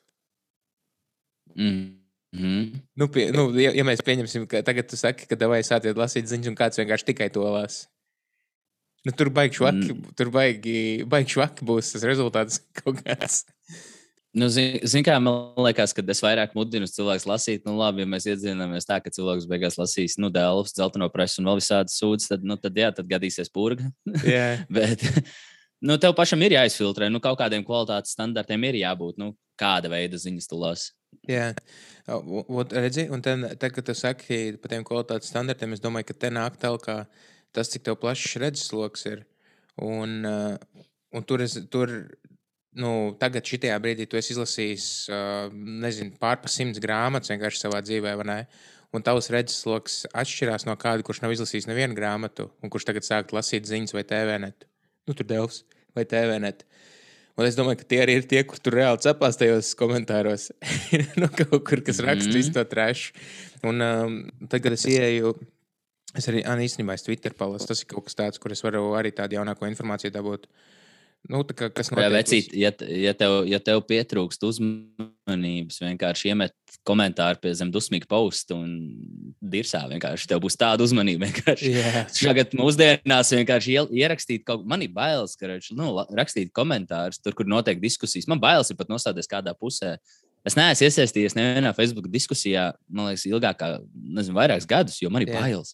Mm. 1.55 2.04
Mm. 2.35 2.83
Nu, 2.99 3.09
pie, 3.15 3.29
nu, 3.35 3.47
ja, 3.61 3.71
ja 3.77 3.85
mēs 3.87 4.03
pieņemsim, 4.05 4.49
ka 4.51 4.65
tagad 4.67 4.89
tu 4.91 4.99
saki, 4.99 5.29
ka 5.31 5.39
vai 5.51 5.63
sāciet 5.67 5.99
lasīt 5.99 6.27
ziņas, 6.31 6.51
un 6.51 6.59
kāds 6.59 6.81
vienkārši 6.81 7.13
tikai 7.13 7.31
to 7.35 7.47
lasa. 7.47 7.87
Nu, 9.05 9.13
tur 9.13 9.29
baigi 9.37 9.61
švaki, 9.61 9.91
mm. 9.93 10.15
tur 10.17 10.31
baigi, 10.33 10.79
baigi 11.09 11.37
švaki 11.37 11.67
būs 11.69 11.93
tas 11.95 12.07
rezultāts 12.09 12.63
kaut 12.81 13.03
kāds. 13.05 13.45
Nu, 14.35 14.49
Ziniet, 14.51 14.83
zin, 14.91 15.05
kā 15.07 15.15
man 15.23 15.55
liekas, 15.63 15.93
ka 15.95 16.03
es 16.11 16.19
vairāk 16.25 16.57
mudinu 16.59 16.89
cilvēku 16.91 17.29
lasīt. 17.31 17.63
Nu, 17.69 17.77
labi, 17.79 18.03
ja 18.03 18.11
mēs 18.11 18.27
iedzīvināmies 18.27 18.89
tā, 18.89 18.97
ka 18.99 19.13
cilvēks 19.15 19.47
beigās 19.47 19.79
lasīs, 19.79 20.17
nu, 20.19 20.33
dēlus, 20.35 20.75
dzelteno 20.75 21.07
presu 21.15 21.39
un 21.39 21.53
vēl 21.53 21.61
visādas 21.61 21.95
sūdzes, 22.01 22.33
tad, 22.33 22.49
nu, 22.49 22.57
tad, 22.59 22.75
jā, 22.75 22.91
tad 22.97 23.07
gadīsies 23.11 23.53
purga. 23.55 23.87
Yeah. 24.27 24.65
Bet, 24.75 25.05
nu, 25.85 26.01
tev 26.03 26.17
pašam 26.19 26.43
ir 26.43 26.57
jāizfiltrē, 26.57 27.13
nu, 27.13 27.23
kaut 27.23 27.39
kādiem 27.39 27.63
kvalitātes 27.67 28.17
standartiem 28.17 28.67
ir 28.73 28.81
jābūt, 28.81 29.21
nu, 29.23 29.37
kāda 29.61 29.93
veida 29.93 30.19
ziņas 30.19 30.51
tu 30.51 30.59
lasi. 30.59 30.91
Jā, 31.28 31.52
Ot, 32.05 32.72
redzi, 32.76 33.06
un 33.08 33.22
tad, 33.25 33.46
tad, 33.56 33.72
kad 33.72 33.87
tu 33.88 33.94
saki 33.96 34.58
par 34.61 34.69
tiem 34.75 34.82
kvalitātes 34.84 35.31
standartiem, 35.32 35.72
es 35.72 35.81
domāju, 35.81 36.11
ka 36.11 36.16
te 36.20 36.28
nāk 36.28 36.58
tālāk 36.61 36.84
tas, 37.55 37.70
cik 37.72 37.88
plašs 38.00 38.37
redzesloks 38.42 39.06
ir. 39.09 39.23
Un, 39.80 40.21
un 40.28 41.25
tur, 41.25 41.40
es, 41.40 41.56
tur 41.73 41.94
nu, 42.76 42.90
tagad, 43.21 43.47
šajā 43.49 43.78
brīdī, 43.80 44.04
tu 44.11 44.21
esi 44.21 44.35
izlasījis, 44.35 44.87
uh, 45.09 45.49
nezinu, 45.54 46.12
pārpa 46.21 46.50
simts 46.52 46.83
grāmatas 46.83 47.33
vienkārši 47.33 47.62
savā 47.62 47.80
dzīvē, 47.87 48.14
vai 48.21 48.28
ne? 48.28 48.38
Un 48.94 49.02
tavs 49.02 49.30
redzesloks 49.33 50.04
atšķirās 50.14 50.68
no 50.68 50.76
kāda, 50.78 51.02
kurš 51.06 51.23
nav 51.25 51.33
izlasījis 51.35 51.66
nevienu 51.71 51.97
grāmatu, 51.97 52.50
un 52.62 52.71
kurš 52.71 52.90
tagad 52.90 53.06
sāk 53.06 53.33
lasīt 53.35 53.64
ziņas 53.66 53.97
vai 53.97 54.04
TVNet. 54.06 54.68
Nu, 55.09 55.16
tur 55.16 55.26
devs 55.26 55.64
vai 55.97 56.04
TVNet. 56.06 56.62
Un 57.35 57.49
es 57.49 57.57
domāju, 57.59 57.81
ka 57.81 57.88
tie 57.91 57.99
arī 58.05 58.19
ir 58.21 58.29
tie, 58.31 58.45
kur 58.47 58.61
tur 58.62 58.76
reāli 58.79 59.03
cepās 59.03 59.38
tajos 59.41 59.73
komentāros. 59.79 60.50
nu, 61.21 61.31
kaut 61.35 61.64
kur, 61.67 61.83
kas 61.87 61.99
raksta 62.05 62.31
mm 62.31 62.55
to 62.55 62.62
trēšu. 62.71 63.17
Un 63.67 63.83
um, 63.83 64.21
tad, 64.47 64.61
kad 64.62 64.76
es 64.76 64.85
ieeju, 64.87 65.35
es 66.14 66.31
arī 66.31 66.45
īstenībā 66.45 66.95
es 66.95 67.03
Twitter 67.03 67.35
palasu. 67.35 67.73
Tas 67.73 67.83
ir 67.83 67.91
kaut 67.91 68.07
kas 68.07 68.21
tāds, 68.21 68.38
kur 68.38 68.55
es 68.55 68.62
varu 68.62 68.93
arī 68.95 69.11
tādu 69.11 69.41
jaunāko 69.41 69.67
informāciju 69.67 70.14
dabūt. 70.14 70.47
Uh, 70.47 70.74
Nu, 71.33 71.40
kā, 71.57 71.71
kas 71.73 71.88
notiek? 71.88 72.12
Vecīt, 72.12 72.50
ja, 72.59 72.69
ja, 72.85 73.14
tev, 73.16 73.38
ja 73.49 73.57
tev 73.64 73.81
pietrūkst 73.88 74.43
uzmanības, 74.45 75.78
vienkārši 75.81 76.28
iemet 76.35 76.52
komentāru 76.85 77.40
pie 77.40 77.54
zem 77.57 77.71
dusmīga 77.73 78.09
posta 78.11 78.59
un 78.59 78.75
dirsā. 79.40 79.81
Vienkārši 79.88 80.28
tev 80.28 80.43
būs 80.45 80.59
tāda 80.61 80.85
uzmanība. 80.85 81.31
Yeah. 81.64 82.04
Tagad 82.12 82.52
mūsdienās 82.59 83.33
vienkārši 83.33 83.78
ierakstīt 84.02 84.45
kaut 84.45 84.61
ko. 84.61 84.69
Man 84.69 84.85
ir 84.85 84.93
bailes, 84.93 85.37
ka 85.40 85.49
nu, 85.78 85.88
rakstīt 86.19 86.52
komentārus 86.57 87.23
tur, 87.23 87.37
kur 87.37 87.49
notiek 87.49 87.81
diskusijas. 87.81 88.28
Man 88.28 88.43
bailes 88.43 88.69
ir 88.69 88.76
pat 88.76 88.93
nostāties 88.93 89.31
kādā 89.31 89.54
pusē. 89.57 89.95
Es 90.45 90.59
neesmu 90.59 90.90
iesaistījies 90.90 91.38
nevienā 91.38 91.73
Facebook 91.73 92.11
diskusijā, 92.12 92.69
man 92.93 93.09
liekas, 93.09 93.25
ilgāk 93.31 93.57
kā 93.62 93.71
nezinu, 93.95 94.37
vairākus 94.37 94.69
gadus, 94.69 95.00
jo 95.00 95.09
man 95.12 95.25
ir 95.25 95.33
yeah. 95.33 95.40
bailes. 95.40 95.73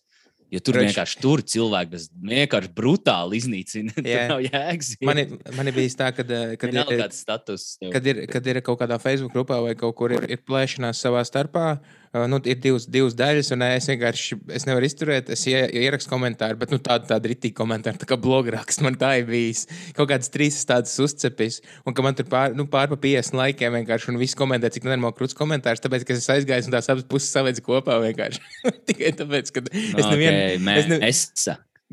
Jo 0.51 0.61
tur 0.67 0.81
Reč... 0.81 0.89
vienkārši 0.89 1.21
tur 1.23 1.43
cilvēki 1.47 2.01
vienkārši 2.33 2.73
brutāli 2.75 3.39
iznīcina. 3.39 3.95
Tur 4.01 4.25
nav 4.33 4.43
jēgas. 4.43 4.93
Man, 5.07 5.23
ir, 5.23 5.37
man 5.55 5.71
ir 5.71 5.77
bijis 5.77 5.95
tā, 5.99 6.11
ka, 6.17 6.25
eh, 6.27 6.57
kad, 6.59 6.75
ir, 6.75 7.05
status, 7.15 7.67
kad, 7.93 8.11
ir, 8.11 8.25
kad 8.31 8.51
ir 8.51 8.59
kaut 8.67 8.81
kādā 8.83 8.99
Facebook 9.03 9.37
grupā 9.37 9.61
vai 9.63 9.77
kaut 9.79 9.95
kur 10.01 10.17
ir, 10.17 10.27
ir 10.27 10.43
plēšanās 10.43 11.03
savā 11.07 11.23
starpā, 11.29 11.67
Uh, 11.81 12.00
nu, 12.11 12.41
ir 12.43 12.59
divas, 12.59 12.89
divas 12.91 13.15
daļas, 13.15 13.53
un 13.55 13.63
es 13.69 13.87
vienkārši 13.87 14.39
es 14.57 14.65
nevaru 14.67 14.87
izturēt. 14.89 15.29
Es 15.31 15.45
ie, 15.47 15.61
ierakstu 15.79 16.11
komentāru, 16.11 16.59
bet 16.59 16.73
nu, 16.75 16.81
tādu, 16.83 17.07
tādu 17.07 17.31
rītīgu 17.31 17.55
komentāru, 17.61 18.01
tā 18.03 18.09
kā 18.11 18.19
blograksts 18.19 18.83
man 18.83 18.97
tā 18.99 19.13
ir 19.21 19.29
bijis. 19.29 19.67
Kaut 19.95 20.11
kādas 20.11 20.33
trīs 20.35 20.59
tādas 20.67 20.97
uzcepis, 21.03 21.61
un 21.87 21.95
ka 21.95 22.03
man 22.03 22.19
tur 22.19 22.27
pār, 22.31 22.57
nu, 22.59 22.67
pār 22.71 22.91
pa 22.91 22.99
50 22.99 23.39
laikiem 23.39 23.79
vienkārši, 23.79 24.11
un 24.11 24.19
viss 24.19 24.39
komentē, 24.39 24.73
cik 24.75 24.89
nenormāli 24.89 25.19
krūts 25.21 25.39
komentārs, 25.39 25.83
tāpēc, 25.85 26.07
ka 26.09 26.17
es 26.19 26.27
aizgāju 26.35 26.67
un 26.67 26.75
tās 26.75 26.91
abas 26.91 27.07
puses 27.11 27.31
savēc 27.31 27.63
kopā 27.67 28.01
vienkārši. 28.03 28.43
Tikai 28.91 29.15
tāpēc, 29.23 29.55
ka 29.55 29.65
es 29.71 30.11
nevienu. 30.11 30.35
Okay, 30.35 30.59
es 30.83 30.91
ne, 30.91 31.01
es, 31.07 31.23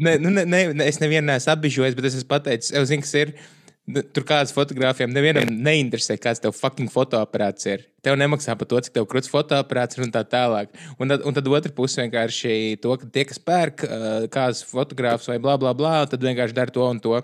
ne, 0.02 0.18
nu, 0.24 0.34
ne, 0.34 0.48
ne, 0.50 0.66
es 0.88 0.98
nevienu 1.04 1.30
neesmu 1.30 1.54
apbižojis, 1.54 2.00
bet 2.00 2.10
es 2.10 2.18
esmu 2.24 2.34
pateicis, 2.34 2.74
es 2.74 2.90
zinu, 2.90 3.06
kas 3.06 3.14
ir. 3.22 3.38
Tur 3.88 4.25
kādas 4.27 4.51
fotogrāfiem 4.51 5.13
nevienam 5.15 5.48
neinteresē, 5.48 6.17
kāds 6.20 6.41
tev 6.44 6.51
fucking 6.58 6.91
fotoaparāts 6.91 7.70
ir. 7.72 7.86
Tev 8.03 8.17
nemaksā 8.20 8.58
par 8.60 8.67
to, 8.67 8.82
cik 8.84 8.98
tev 8.98 9.06
krūts 9.08 9.32
fotoaparāts 9.32 9.96
ir 9.96 10.03
un 10.03 10.12
tā 10.12 10.25
tālāk. 10.27 10.74
Un 11.00 11.13
tad, 11.13 11.24
un 11.24 11.38
tad 11.38 11.48
otra 11.48 11.72
puse 11.72 12.01
vienkārši 12.01 12.82
to, 12.84 12.98
ka 13.00 13.08
tie, 13.08 13.24
kas 13.29 13.39
pērk 13.39 13.86
kādas 14.34 14.65
fotogrāfus 14.67 15.32
vai 15.32 15.39
bla 15.39 15.56
bla 15.62 15.72
bla, 15.77 16.01
tad 16.12 16.25
vienkārši 16.27 16.58
dara 16.58 16.75
to 16.75 16.84
un 16.84 17.00
to. 17.00 17.22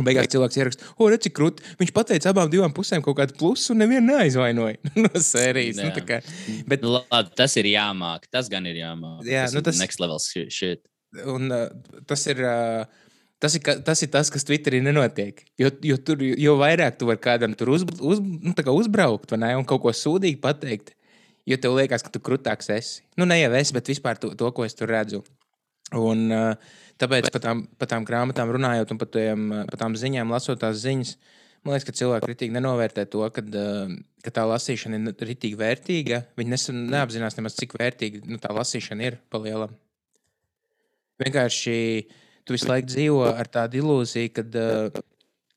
Un 0.00 0.06
beigās 0.08 0.30
cilvēks 0.32 0.56
ieraksta, 0.56 0.90
o, 0.96 1.06
redz, 1.12 1.26
cik 1.28 1.36
krūti. 1.36 1.62
Viņš 1.78 1.90
pateica 1.94 2.30
abām 2.32 2.48
divām 2.50 2.72
pusēm 2.74 3.04
kaut 3.04 3.18
kādu 3.18 3.36
plusu, 3.38 3.74
un 3.74 3.82
nevienu 3.84 4.08
neaizvainoja 4.08 4.94
no 5.04 5.22
sērijas. 5.22 5.82
Nu, 5.84 5.92
kā, 6.08 6.18
bet, 6.66 6.82
nu, 6.82 6.96
labi, 6.96 7.34
tas 7.38 7.54
ir 7.60 7.68
jāmāk. 7.74 8.24
Tas 8.32 8.48
gan 8.50 8.66
ir 8.66 8.80
jāmāk. 8.80 9.20
Jā, 9.28 9.44
tas 9.44 9.54
nu, 9.54 9.62
tas 9.68 9.78
next 9.78 10.02
level 10.02 10.18
shit. 10.24 10.82
Un 11.28 11.52
uh, 11.52 11.68
tas 12.08 12.26
ir. 12.32 12.42
Uh, 12.42 12.98
Tas 13.42 13.56
ir, 13.58 13.62
tas 13.82 13.98
ir 14.04 14.10
tas, 14.12 14.28
kas 14.30 14.44
Twitterī 14.46 14.78
nenotiek. 14.84 15.40
Jo, 15.58 15.72
jo, 15.82 15.96
tur, 15.98 16.20
jo 16.22 16.52
vairāk 16.60 16.94
tu 17.00 17.08
vari 17.08 17.18
kādam 17.22 17.56
tur 17.58 17.72
uz, 17.74 17.82
uz, 17.98 18.20
nu, 18.22 18.54
uzbraukt 18.54 19.34
ne, 19.34 19.56
un 19.58 19.66
kaut 19.66 19.82
ko 19.82 19.90
sūdīgi 19.90 20.38
pateikt, 20.44 20.92
jo 21.50 21.58
tev 21.58 21.74
liekas, 21.74 22.04
ka 22.06 22.12
tu 22.14 22.22
krūtāks 22.22 22.70
esi. 22.70 23.02
Nu, 23.18 23.26
ne 23.26 23.40
jau 23.40 23.50
es, 23.58 23.74
bet 23.74 23.90
vispār 23.90 24.20
to, 24.22 24.30
to 24.38 24.52
ko 24.54 24.68
es 24.68 24.78
tur 24.78 24.94
redzu. 24.94 25.24
Un, 25.98 26.30
tāpēc 27.02 27.32
par 27.34 27.42
tām, 27.42 27.66
pa 27.82 27.90
tām 27.90 28.06
grāmatām 28.06 28.54
runājot 28.54 28.94
un 28.94 29.02
par, 29.02 29.10
par 29.10 29.80
tām 29.80 29.98
ziņām, 29.98 30.30
lasot 30.32 30.62
tās 30.62 30.78
ziņas, 30.86 31.16
man 31.66 31.74
liekas, 31.74 31.90
ka 31.90 31.98
cilvēki 31.98 32.28
kritīgi 32.30 32.54
nenovērtē 32.54 33.08
to, 33.10 33.26
kad, 33.34 33.50
ka 34.22 34.38
tā 34.38 34.46
lasīšana 34.54 35.02
ir 35.02 35.28
ritīgi 35.32 35.58
vērtīga. 35.58 36.24
Viņi 36.38 36.54
nes, 36.54 36.70
neapzinās 36.94 37.42
nemaz, 37.42 37.58
cik 37.58 37.74
vērtīga 37.74 38.22
nu, 38.22 38.38
tā 38.42 38.54
lasīšana 38.54 39.10
ir 39.10 39.18
pa 39.34 39.42
lielam. 39.42 39.74
Vienkārši 41.22 41.76
tu 42.44 42.56
visu 42.56 42.68
laiku 42.70 42.90
dzīvo 42.90 43.26
ar 43.30 43.50
tādu 43.50 43.80
ilūziju, 43.82 44.32
kad, 44.36 44.58
uh, 44.58 45.02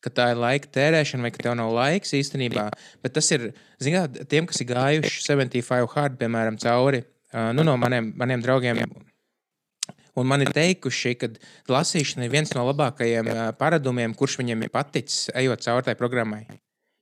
ka 0.03 0.13
tā 0.13 0.29
ir 0.33 0.41
laika 0.41 0.69
tērēšana 0.77 1.25
vai 1.25 1.33
ka 1.33 1.43
tev 1.45 1.57
nav 1.59 1.73
laiks 1.75 2.15
īstenībā. 2.17 2.67
Bet 3.05 3.15
tas 3.17 3.31
ir, 3.35 3.49
zināt, 3.81 4.21
tiem, 4.31 4.47
kas 4.49 4.61
ir 4.61 4.69
gājuši 4.73 5.25
75 5.25 5.91
hard, 5.95 6.19
piemēram, 6.21 6.59
cauri 6.61 7.03
uh, 7.03 7.51
nu, 7.55 7.65
no 7.67 7.77
maniem, 7.81 8.11
maniem 8.17 8.43
draugiem. 8.45 8.83
Un 10.15 10.29
man 10.29 10.45
ir 10.45 10.53
teikuši, 10.55 11.15
ka 11.19 11.27
lasīšana 11.67 12.27
ir 12.27 12.31
viens 12.31 12.53
no 12.55 12.63
labākajiem 12.69 13.31
uh, 13.31 13.47
paradumiem, 13.59 14.13
kurš 14.15 14.39
viņiem 14.43 14.63
ir 14.63 14.71
paticis, 14.71 15.25
ejot 15.35 15.65
cauri 15.65 15.89
tai 15.89 15.97
programmai. 15.99 16.45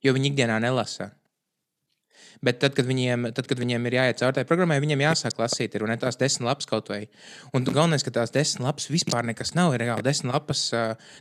Jo 0.04 0.16
viņi 0.16 0.34
ikdienā 0.34 0.58
nelasa. 0.63 1.13
Bet 2.43 2.59
tad, 2.59 2.73
kad 2.75 2.88
viņiem, 2.88 3.29
tad, 3.35 3.47
kad 3.47 3.59
viņiem 3.62 3.85
ir 3.88 3.95
jāiet 3.95 4.19
cauri 4.19 4.35
tai 4.35 4.43
programmai, 4.47 4.81
viņiem 4.83 5.05
jāsāk 5.05 5.38
lasīt, 5.39 5.77
ir 5.77 5.85
ne 5.88 5.95
tās 6.00 6.17
desmit 6.19 6.50
lapas 6.50 6.67
kaut 6.67 6.89
vai. 6.91 7.05
Un 7.55 7.63
galvenais, 7.63 8.03
ka 8.03 8.12
tās 8.12 8.33
desmit 8.35 8.65
lapas 8.65 8.89
vispār 8.91 9.23
nekas 9.29 9.53
nav. 9.55 9.71
Ir 9.75 9.85
reāli 9.85 10.03
desmit 10.03 10.33
lapas, 10.33 10.65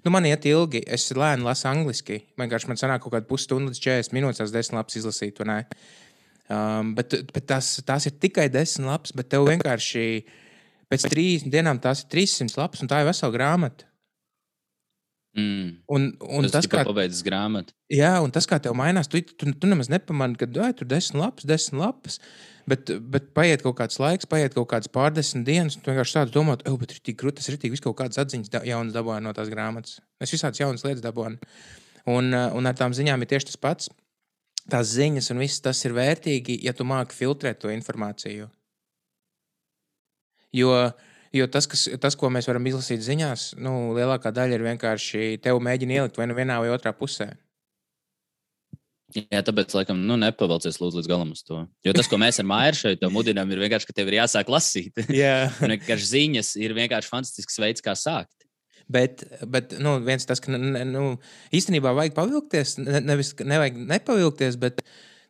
nu, 0.02 0.14
man 0.14 0.26
iet 0.26 0.48
ilgi. 0.50 0.82
Es 0.82 1.06
lēni 1.14 1.46
lasu 1.46 1.68
angliski. 1.70 2.24
Vienkārši 2.42 2.72
man 2.72 2.80
sanāk 2.80 3.04
kaut 3.04 3.14
kāda 3.14 3.28
pusstundu 3.30 3.70
līdz 3.70 3.82
40 3.86 4.16
minūtes 4.18 4.42
tās 4.42 4.56
desmit 4.56 4.80
lapas 4.80 4.98
izlasīt. 4.98 5.38
Um, 5.42 6.96
bet 6.98 7.14
bet 7.30 7.46
tās, 7.48 7.76
tās 7.86 8.10
ir 8.10 8.18
tikai 8.18 8.48
desmit 8.50 8.90
lapas, 8.90 9.14
bet 9.14 9.30
tev 9.30 9.46
vienkārši 9.46 10.06
pēc 10.90 11.06
trīs 11.06 11.46
dienām 11.46 11.78
tās 11.80 12.02
ir 12.02 12.10
300 12.18 12.58
lapas, 12.58 12.82
un 12.82 12.90
tā 12.90 13.04
ir 13.04 13.10
vesela 13.12 13.34
grāmata. 13.38 13.91
Mm. 15.32 15.68
Un, 15.88 16.10
un 16.28 16.44
tas, 16.44 16.58
tas 16.58 16.68
kā 16.68 16.82
pabeidzas 16.84 17.22
grāmatu. 17.24 17.72
Jā, 17.92 18.12
un 18.20 18.32
tas, 18.34 18.44
kā 18.48 18.58
tev 18.60 18.74
mainās, 18.76 19.08
tu, 19.08 19.20
tu, 19.24 19.48
tu 19.48 19.68
nemaz 19.70 19.88
nepamani, 19.88 20.36
ka 20.36 20.48
tur 20.76 20.88
desmit 20.88 21.22
lapas, 21.22 21.46
desmit 21.48 21.80
lapas. 21.80 22.18
Bet, 22.68 22.92
bet 23.10 23.30
paiet 23.34 23.64
kaut 23.64 23.78
kāds 23.80 23.96
laiks, 23.98 24.28
paiet 24.28 24.52
kaut 24.54 24.68
kādas 24.70 24.90
pārdesmit 24.92 25.46
dienas, 25.48 25.78
un 25.78 25.82
tu 25.82 25.90
vienkārši 25.90 26.18
tādu 26.18 26.34
domā, 26.36 26.58
oh, 26.68 26.76
bet 26.78 26.92
ir 26.94 27.00
tik 27.02 27.16
grūti, 27.22 27.40
tas 27.40 27.48
ir 27.48 27.56
tik 27.62 27.72
viss 27.72 27.82
kaut 27.82 27.96
kādas 27.98 28.20
atziņas, 28.22 28.52
da, 28.52 28.60
jaunas 28.68 28.94
dabūju 28.94 29.24
no 29.24 29.32
tās 29.34 29.50
grāmatas. 29.50 29.98
Es 30.22 30.34
visādas 30.34 30.60
jaunas 30.60 30.84
lietas 30.84 31.02
dabūju. 31.02 31.40
Un, 32.12 32.28
un 32.30 32.68
ar 32.68 32.76
tām 32.78 32.94
ziņām 32.94 33.24
ir 33.24 33.30
tieši 33.32 33.50
tas 33.50 33.60
pats. 33.62 33.90
Tās 34.70 34.92
ziņas 34.92 35.32
un 35.32 35.40
viss 35.42 35.64
tas 35.64 35.80
ir 35.88 35.96
vērtīgi, 35.96 36.60
ja 36.62 36.76
tu 36.76 36.86
māki 36.86 37.16
filtrēt 37.16 37.64
to 37.64 37.72
informāciju. 37.72 38.50
Jo 40.52 40.76
uh, 40.76 41.10
Jo 41.32 41.46
tas, 41.48 41.64
kas, 41.70 41.86
tas, 42.00 42.16
ko 42.18 42.28
mēs 42.32 42.48
varam 42.48 42.66
izlasīt 42.68 43.00
ziņās, 43.04 43.54
nu, 43.62 43.94
lielākā 43.96 44.34
daļa 44.36 44.58
ir 44.58 44.66
vienkārši 44.66 45.38
tevi 45.42 45.64
mēģina 45.64 46.02
ielikt 46.02 46.20
vai 46.20 46.28
nu 46.28 46.36
vienā 46.36 46.58
vai 46.60 46.68
otrā 46.74 46.92
pusē. 46.96 47.30
Jā, 49.12 49.42
tāpēc, 49.44 49.72
laikam, 49.76 49.98
nu, 50.08 50.16
nepavēlcies 50.20 50.78
līdz 50.80 51.08
galam 51.08 51.34
uz 51.34 51.42
to. 51.44 51.62
Jo 51.84 51.92
tas, 51.96 52.08
ko 52.08 52.16
mēs 52.20 52.40
ar 52.40 52.46
Māju 52.48 52.78
šeit 52.78 53.04
mudinām, 53.12 53.50
ir 53.52 53.60
vienkārši, 53.60 53.88
ka 53.88 53.96
tev 53.96 54.08
ir 54.08 54.18
jāsāk 54.22 54.48
lasīt. 54.52 55.02
Jā, 55.22 55.50
vienkārši 55.60 56.08
ziņas 56.14 56.54
ir 56.64 56.72
vienkārši 56.76 57.12
fantastisks 57.12 57.60
veids, 57.60 57.84
kā 57.84 57.92
sākt. 57.98 58.46
Bet, 58.92 59.24
bet 59.48 59.76
nu, 59.80 59.98
viens 60.04 60.24
tas, 60.28 60.40
ka 60.42 60.52
nu, 60.52 61.04
īstenībā 61.54 61.92
vajag 61.96 62.16
pavilkties, 62.16 62.78
ne, 62.80 63.02
nevis 63.04 63.34
nevajag 63.38 63.78
nepavilkties, 63.92 64.58
bet 64.60 64.82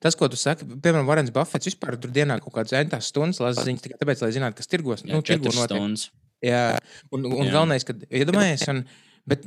Tas, 0.02 0.16
ko 0.18 0.26
tu 0.30 0.38
saki, 0.38 0.66
piemēram, 0.66 1.06
Varens 1.06 1.30
Buffets 1.34 1.68
vispār 1.70 1.94
tur 2.00 2.10
dienā 2.14 2.40
kaut 2.42 2.56
kādas 2.56 2.74
entās 2.74 3.12
stundas 3.12 3.38
lasa 3.42 3.62
ziņas 3.68 3.84
tikai 3.84 4.00
tāpēc, 4.00 4.24
lai 4.24 4.32
zinātu, 4.34 4.58
kas 4.58 4.70
tirgos. 4.70 5.04
Jā, 5.06 5.14
nu, 5.14 5.22
tirgo 5.26 5.52
notiek. 5.54 6.08
Jā, 6.42 6.62
un, 7.14 7.28
un 7.28 7.46
Jā. 7.46 7.52
galvenais, 7.54 7.86
kad 7.86 8.02
iedomājies, 8.10 8.64
un, 8.72 8.82
bet, 9.30 9.46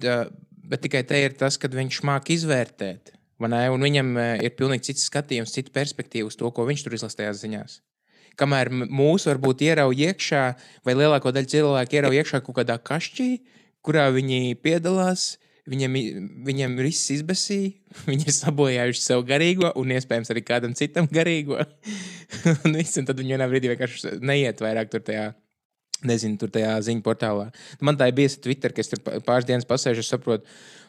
bet 0.71 0.83
tikai 0.85 1.03
te 1.07 1.19
ir 1.25 1.35
tas, 1.35 1.59
ka 1.59 1.67
viņš 1.71 1.99
māk 2.07 2.31
izvērtēt. 2.37 3.11
Un 3.43 3.83
viņam 3.83 4.13
ir 4.39 4.53
pilnīgi 4.55 4.93
cits 4.93 5.09
skatījums, 5.09 5.51
cita 5.51 5.73
perspektīva 5.75 6.29
uz 6.31 6.39
to, 6.39 6.47
ko 6.55 6.63
viņš 6.69 6.85
tur 6.85 6.95
izlasīja 6.95 7.25
tajās 7.25 7.41
ziņās. 7.43 7.75
Kamēr 8.39 8.71
mūsu 8.71 9.29
varbūt 9.31 9.63
ierauj 9.67 9.99
iekšā, 10.07 10.43
vai 10.87 10.95
lielāko 10.95 11.31
daļu 11.35 11.51
cilvēku 11.51 11.99
ierauj 11.99 12.19
iekšā 12.21 12.41
kaut 12.45 12.61
kādā 12.61 12.79
kašķī, 12.79 13.29
kurā 13.83 14.07
viņi 14.15 14.55
piedalās, 14.63 15.35
Viņam, 15.65 15.95
viņam 16.45 16.75
viss 16.77 17.09
izbēsīja, 17.15 17.71
viņi 18.09 18.29
ir 18.29 18.35
sabojājuši 18.37 19.01
sev 19.01 19.23
garīgo, 19.25 19.71
un 19.81 19.95
iespējams 19.95 20.29
arī 20.33 20.45
kādam 20.45 20.75
citam 20.77 21.09
garīgo. 21.11 21.57
un, 22.65 22.77
viss, 22.77 22.99
un 23.01 23.09
tad 23.09 23.17
viņi 23.21 23.37
vienā 23.37 23.49
brīdī 23.49 23.73
vienkārši 23.73 24.19
neiet 24.21 24.61
vairāk 24.61 24.93
tur 24.93 25.05
tajā. 25.05 25.31
Nezinu, 26.05 26.35
tur 26.37 26.51
tajā 26.53 26.73
ziņu 26.85 27.01
portālā. 27.01 27.47
Man 27.81 27.95
tā 27.97 28.09
ir 28.11 28.17
bijusi 28.17 28.41
Twitter, 28.43 28.73
kas 28.75 28.91
tur 28.91 28.99
pāris 29.25 29.47
dienas 29.47 29.65
pasēž, 29.65 30.01
es 30.03 30.09
saprotu, 30.11 30.43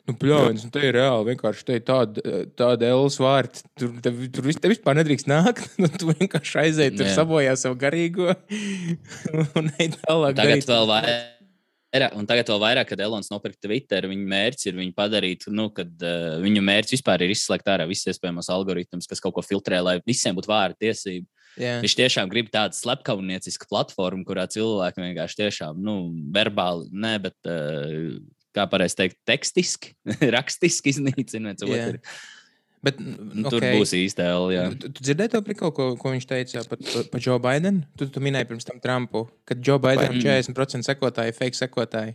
nu, 0.04 0.16
pļāvis, 0.18 0.66
nu, 0.66 0.72
tā 0.74 0.82
ir 0.84 0.96
reāli. 0.98 1.28
Vienkārši 1.30 1.64
tā 1.64 1.78
ir 1.78 1.84
tāda, 1.86 2.24
tāda 2.58 2.90
Elas 2.90 3.16
vārta. 3.22 3.62
Tur, 3.78 3.94
tur, 4.04 4.18
tur 4.34 4.50
te 4.50 4.72
vispār 4.74 4.98
nedrīkst 4.98 5.30
nākt. 5.30 5.70
Nu, 5.80 5.88
tu 5.88 6.10
vienkārši 6.10 6.60
aizēji, 6.66 6.96
tur 6.98 7.08
sabojā 7.14 7.54
savu 7.56 7.78
garīgo 7.80 8.34
un 9.56 9.72
ej 9.78 9.94
tālāk. 10.02 10.36
Tagad 10.36 10.42
darīt. 10.42 10.68
vēl 10.74 10.90
vairāk 10.90 11.35
Un 12.16 12.28
tagad 12.28 12.50
vēl 12.52 12.60
vairāk, 12.62 12.90
kad 12.90 13.02
Elonas 13.02 13.30
nopirka 13.32 13.66
Twitter, 13.66 14.06
viņa 14.10 14.28
mērķis 14.32 14.68
ir 14.70 14.78
viņu 14.78 14.94
padarīt, 14.96 15.46
nu, 15.54 15.68
kad 15.74 15.90
uh, 16.04 16.36
viņu 16.42 16.62
mērķis 16.66 16.98
vispār 16.98 17.24
ir 17.24 17.34
izslēgt 17.34 17.70
ārā 17.72 17.86
visas 17.88 18.14
iespējamās 18.14 18.50
algoritmus, 18.52 19.08
kas 19.10 19.22
kaut 19.24 19.36
ko 19.36 19.44
filtrē, 19.46 19.80
lai 19.84 19.96
visiem 20.06 20.36
būtu 20.36 20.50
vārda 20.52 20.78
tiesība. 20.86 21.28
Yeah. 21.56 21.80
Viņš 21.80 21.96
tiešām 21.96 22.30
grib 22.32 22.50
tādu 22.52 22.76
slepkavniecisku 22.76 23.68
platformu, 23.70 24.26
kurā 24.28 24.44
cilvēki 24.52 25.00
vienkārši 25.00 25.40
tiešām, 25.40 25.78
nu, 25.80 25.98
verbāli, 26.34 26.90
ne, 26.92 27.14
bet, 27.28 27.36
uh, 27.48 28.18
kā 28.56 28.66
pareizi 28.70 29.00
teikt, 29.00 29.20
tekstiski, 29.28 29.94
rakstiski 30.36 30.92
iznīcina 30.94 31.56
viens 31.56 31.68
yeah. 31.72 32.00
Bet, 32.86 33.00
nu, 33.02 33.42
okay. 33.42 33.50
Tur 33.50 33.64
būs 33.80 33.92
īsta 33.98 34.28
L. 34.30 34.52
Tu, 34.78 34.92
tu 34.94 35.02
dzirdēji 35.02 35.32
to 35.32 35.40
prikolu, 35.42 35.72
ko, 35.74 35.86
ko 35.98 36.12
viņš 36.12 36.26
teica 36.30 36.62
par, 36.70 36.84
par 37.10 37.22
Joe 37.24 37.40
Bidenu? 37.42 37.82
Tu, 37.98 38.06
tu 38.14 38.22
minēji 38.22 38.46
pirms 38.52 38.68
tam 38.68 38.78
Trumpu, 38.82 39.24
ka 39.48 39.56
Joe 39.58 39.80
Bidenam 39.82 40.20
40% 40.22 40.86
sekotāji, 40.86 41.34
fake 41.34 41.58
sekotāji. 41.58 42.14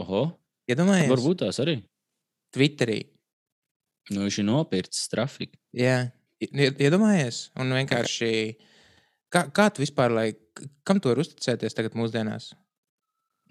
Oho. 0.00 0.22
Iedomājies? 0.68 1.10
Varbūt 1.12 1.42
tās 1.44 1.60
arī. 1.64 1.76
Twitterī. 2.56 3.02
Nu, 4.14 4.24
viņš 4.24 4.40
ir 4.40 4.48
nopircis 4.48 5.12
trafiku. 5.12 5.58
Jā, 5.76 5.98
iedomājies. 6.40 7.48
Un 7.60 7.76
vienkārši, 7.76 8.30
kā, 9.32 9.44
kā 9.52 9.68
tu 9.68 9.84
vispār, 9.84 10.14
lai, 10.16 10.28
kam 10.88 11.00
tu 11.04 11.12
vari 11.12 11.24
uzticēties 11.24 11.76
tagad 11.76 11.96
mūsdienās? 12.00 12.54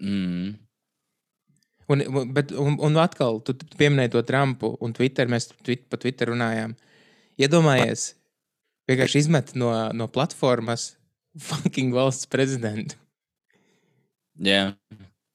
Mm. 0.02 0.56
Un, 1.88 2.04
bet, 2.36 2.52
un, 2.52 2.76
un 2.84 3.00
atkal, 3.00 3.40
tu 3.44 3.54
pieminēji 3.80 4.12
to 4.12 4.22
Trumpu 4.28 4.74
un 4.84 4.92
Twitter. 4.96 5.28
Mēs 5.30 5.48
twit, 5.64 5.86
pa 5.88 5.96
Twitter 6.00 6.28
runājām. 6.28 6.74
Iedomājies, 7.40 8.10
vienkārši 8.90 9.22
izmet 9.24 9.54
no, 9.56 9.70
no 9.96 10.08
platformas 10.12 10.90
fucking 11.48 11.94
valsts 11.94 12.28
prezidentu. 12.30 12.98
Jā. 14.42 14.72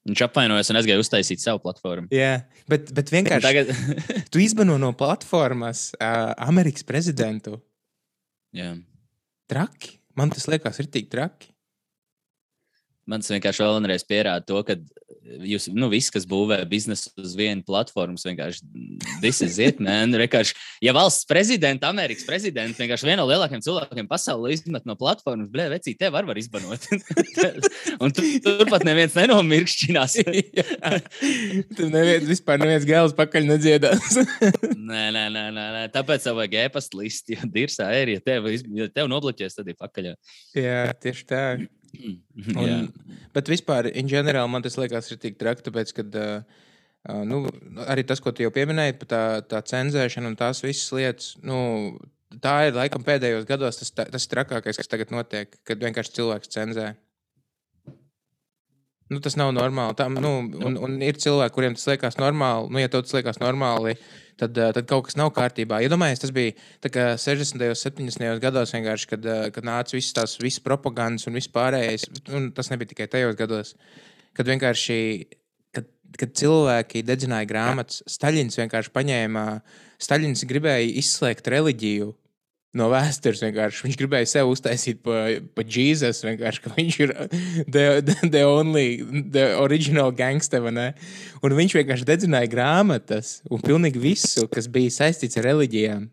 Viņš 0.04 0.20
apvainojas 0.26 0.68
un 0.68 0.78
aizgāja 0.78 1.00
uztaisīt 1.00 1.40
savu 1.40 1.62
platformu. 1.64 2.10
Jā, 2.12 2.44
bet, 2.68 2.90
bet 2.92 3.08
vienkārši 3.12 3.44
Tagad... 3.44 3.70
tu 4.32 4.42
izbano 4.42 4.76
no 4.80 4.92
platformas 4.96 5.88
uh, 5.96 6.34
Amerikas 6.44 6.84
prezidentu. 6.84 7.56
Jā. 8.54 8.74
traki. 9.50 9.96
Man 10.14 10.30
tas 10.30 10.44
liekas, 10.46 10.78
ir 10.78 10.90
tik 10.92 11.08
traki. 11.10 11.53
Man 13.10 13.24
tas 13.24 13.32
vienkārši 13.34 13.64
vēlreiz 13.64 14.06
pierāda 14.08 14.46
to, 14.48 14.60
ka 14.66 14.78
jūs, 15.24 15.66
nu, 15.72 15.88
viss, 15.92 16.12
kas 16.12 16.26
būvē 16.28 16.58
biznesu 16.68 17.10
uz 17.20 17.34
vienu 17.38 17.64
platformu, 17.66 18.18
vienkārši 18.20 18.64
tas 19.22 19.40
ir 19.44 19.50
ziet, 19.52 19.80
man 19.82 20.12
vienkārši, 20.20 20.56
ja 20.84 20.94
valsts 20.96 21.26
prezidents, 21.28 21.84
Amerikas 21.86 22.26
prezidents, 22.28 22.78
vienkārši 22.80 23.08
viena 23.08 23.22
no 23.22 23.26
lielākajiem 23.30 23.64
cilvēkiem 23.64 24.08
pasaulē 24.10 24.52
izmet 24.54 24.86
no 24.88 24.96
platformas, 25.00 25.48
blē, 25.52 25.68
vecī, 25.72 25.94
tev 25.98 26.14
var, 26.16 26.28
var 26.28 26.40
izbanot. 26.40 26.88
un 28.04 28.14
tu, 28.14 28.26
turpat 28.44 28.84
neviens 28.86 29.16
nenomirkšķinās. 29.18 30.18
Tur 31.76 31.92
neviens 31.92 32.28
vispār 32.28 32.60
neviens 32.62 32.88
gēls 32.88 33.16
pakaļ 33.16 33.48
nedziedās. 33.54 34.18
nē, 34.90 35.06
nē, 35.14 35.28
nē, 35.32 35.46
nē, 35.54 35.68
nē, 35.78 35.86
tāpēc 35.94 36.26
tev 36.26 36.40
vajag 36.40 36.58
e-pasta 36.66 37.00
listi, 37.00 37.38
jo 37.38 37.48
dirsā 37.54 37.88
ir, 38.02 38.16
ja 38.16 38.24
tev, 38.24 38.50
ja 38.76 38.90
tev 38.92 39.08
nobloķēs, 39.12 39.56
tad 39.60 39.72
ir 39.72 39.80
pakaļ. 39.80 40.12
Jā, 40.58 40.84
tieši 41.00 41.26
tā. 41.30 41.46
Un, 42.60 42.88
bet 43.36 43.50
vispār, 43.52 43.88
in 43.92 44.10
general, 44.10 44.48
man 44.50 44.64
tas 44.64 44.78
liekas, 44.80 45.12
ir 45.12 45.20
tik 45.22 45.38
traki, 45.40 45.64
tāpēc, 45.66 45.92
ka 45.96 46.04
uh, 46.04 47.22
nu, 47.28 47.44
arī 47.86 48.04
tas, 48.08 48.22
ko 48.22 48.32
tu 48.32 48.44
jau 48.46 48.52
pieminēji, 48.54 48.98
tā, 49.10 49.22
tā 49.48 49.62
cenzēšana 49.70 50.32
un 50.32 50.36
tās 50.40 50.62
visas 50.64 50.90
lietas, 50.96 51.32
nu, 51.44 51.58
tā 52.42 52.54
ir 52.68 52.76
laikam 52.76 53.04
pēdējos 53.06 53.46
gados 53.48 53.80
tas, 53.80 53.92
tas 53.94 54.30
trakākais, 54.30 54.78
kas 54.80 54.90
tagad 54.90 55.12
notiek, 55.14 55.52
kad 55.68 55.82
vienkārši 55.82 56.16
cilvēks 56.18 56.54
cenzē. 56.54 56.92
Nu, 59.14 59.22
tas 59.22 59.36
nav 59.38 59.52
normāli. 59.54 59.94
Tā, 59.98 60.08
nu, 60.10 60.32
un, 60.66 60.76
un 60.86 60.98
ir 61.04 61.18
cilvēki, 61.20 61.54
kuriem 61.54 61.76
tas 61.78 61.86
liekas 61.86 62.18
normāli. 62.18 62.72
Nu, 62.74 62.80
ja 62.82 62.90
tev 62.90 63.04
tas 63.06 63.14
liekas 63.14 63.38
normāli, 63.42 63.94
tad, 64.40 64.58
eh, 64.58 64.72
tad 64.74 64.88
kaut 64.90 65.06
kas 65.08 65.18
nav 65.20 65.30
kārtībā. 65.36 65.78
Iedomājieties, 65.84 66.24
tas 66.24 66.32
bija 66.34 66.56
60. 67.20 67.70
un 67.70 67.78
70. 67.78 68.40
gados, 68.42 68.74
kad, 69.10 69.26
eh, 69.26 69.46
kad 69.54 69.66
nāca 69.66 69.94
visas 69.94 70.16
tās 70.16 70.36
visas 70.42 70.64
propagandas 70.64 71.28
un 71.30 71.38
viss 71.38 71.52
pārējais. 71.52 72.08
Un 72.34 72.50
tas 72.52 72.72
nebija 72.72 72.90
tikai 72.94 73.08
tajos 73.10 73.38
gados, 73.38 73.74
kad 74.34 74.50
vienkārši. 74.50 74.98
Kad, 75.74 75.86
kad 76.18 76.34
cilvēki 76.34 77.02
dedzināja 77.02 77.46
grāmatas, 77.50 78.02
Staļins 78.06 78.58
vienkārši 78.58 78.92
paņēma. 78.94 79.62
Staļins 79.98 80.44
gribēja 80.46 80.90
izslēgt 81.02 81.50
reliģiju 81.50 82.12
no 82.78 82.88
vēstures. 82.92 83.42
Vienkārši. 83.44 83.84
Viņš 83.86 83.98
gribēja 84.00 84.30
sev 84.30 84.50
uztaisīt 84.52 85.00
par 85.04 85.38
pa 85.54 85.64
Jēzus. 85.64 86.24
Viņš 86.24 86.98
ir 87.04 87.14
the, 87.68 87.84
the, 88.02 88.16
the 88.22 88.42
only, 88.48 89.00
the 89.34 89.52
original 89.60 90.12
gangster. 90.14 90.64
Un 90.64 91.56
viņš 91.60 91.78
vienkārši 91.80 92.08
dedzināja 92.08 92.50
grāmatas 92.50 93.38
un 93.50 93.62
pilnīgi 93.64 94.02
visu, 94.02 94.48
kas 94.50 94.70
bija 94.70 94.92
saistīts 95.02 95.40
ar 95.40 95.50
reliģijām. 95.52 96.10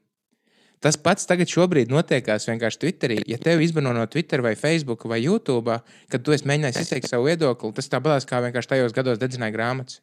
Tas 0.81 0.97
pats 0.97 1.27
tagad 1.29 1.45
šobrīd 1.45 1.91
notiekās 1.93 2.47
vienkārši 2.49 2.79
Twitterī. 2.81 3.19
Ja 3.29 3.37
tev 3.37 3.61
izbano 3.61 3.91
no 3.93 4.07
Twitter 4.09 4.41
vai 4.41 4.55
Facebook 4.57 5.05
vai 5.05 5.19
YouTube, 5.21 5.75
kad 6.09 6.23
tu 6.25 6.33
esi 6.33 6.47
mēģinājis 6.49 6.79
izteikt 6.81 7.11
savu 7.11 7.27
viedokli, 7.29 7.69
tas 7.77 7.91
tāpat 7.91 8.25
kā 8.25 8.39
vienkārši 8.47 8.71
tajos 8.71 8.95
gados 8.97 9.21
dedzināja 9.21 9.53
grāmatas. 9.53 9.99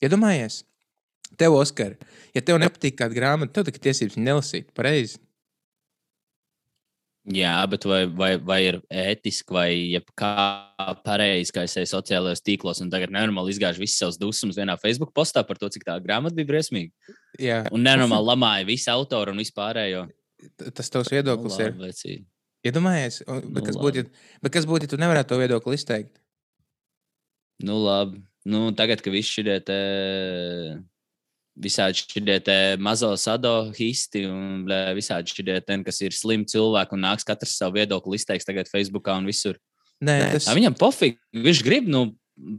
Iedomājies, 0.00 0.62
tev, 1.36 1.58
Oskar, 1.60 1.98
ja 2.32 2.40
tev 2.40 2.56
nepatīk 2.62 2.96
kāda 3.02 3.18
grāmata, 3.18 3.58
tev 3.58 3.68
tikai 3.68 3.84
tiesības 3.90 4.16
nelasīt 4.16 4.72
pareizi. 4.72 5.20
Jā, 7.28 7.52
bet 7.68 7.84
vai, 7.84 8.02
vai, 8.08 8.30
vai 8.40 8.58
ir 8.64 8.78
ētiski, 8.88 9.52
vai 9.52 10.00
kā 10.16 10.30
pareizi, 11.04 11.52
kā 11.52 11.66
es 11.66 11.74
eju 11.76 11.90
sociālajos 11.90 12.40
tīklos, 12.44 12.80
un 12.80 12.92
tagad 12.92 13.12
nenormāli 13.12 13.52
izgājuši 13.52 13.82
visas 13.82 14.00
savas 14.00 14.18
dusmas 14.20 14.56
vienā 14.56 14.78
Facebook 14.80 15.12
postā 15.16 15.42
par 15.44 15.60
to, 15.60 15.68
cik 15.74 15.84
tā 15.84 15.98
grāmata 16.04 16.38
bija 16.38 16.48
briesmīga. 16.48 17.16
Jā. 17.42 17.58
Un 17.74 17.84
nenormāli 17.84 18.30
lamāja 18.30 18.68
visu 18.70 18.88
autoru 18.94 19.34
un 19.34 19.42
vispārējo. 19.42 20.06
Tas 20.72 20.88
tavs 20.94 21.12
viedoklis 21.12 21.58
nu, 21.58 21.66
ir. 21.66 21.76
Vecī. 21.82 22.16
Iedomājies, 22.68 23.20
ja 23.26 23.40
bet, 23.44 23.66
kas 23.66 23.76
būtu, 23.78 24.06
bet 24.44 24.54
kas 24.54 24.66
būtu, 24.70 24.88
ja 24.88 24.94
tu 24.94 25.02
nevarētu 25.02 25.34
to 25.34 25.42
viedokli 25.42 25.76
izteikt? 25.78 26.16
Nu, 27.62 27.76
labi. 27.82 28.22
Nu, 28.48 28.70
tagad, 28.72 29.02
kad 29.04 29.12
viss 29.12 29.34
šī 29.34 29.58
te 29.66 29.78
visādi 31.62 32.02
šie 32.02 32.76
mazo 32.82 33.10
sadohisti 33.18 34.24
un 34.28 34.64
visādi 34.96 35.34
šie, 35.34 35.60
kas 35.86 36.00
ir 36.04 36.16
slimi 36.16 36.48
cilvēki 36.48 36.96
un 36.96 37.04
nāks 37.06 37.26
katrs 37.28 37.56
savu 37.58 37.78
viedokli 37.78 38.18
izteiks 38.18 38.48
tagad 38.48 38.70
Facebookā 38.70 39.18
un 39.18 39.28
visur. 39.28 39.58
Nē, 40.04 40.18
tas... 40.36 40.46
A, 40.46 40.54
viņam 40.54 40.76
pofīgi, 40.78 41.18
viņš 41.34 41.62
grib, 41.66 41.88
nu, 41.90 42.04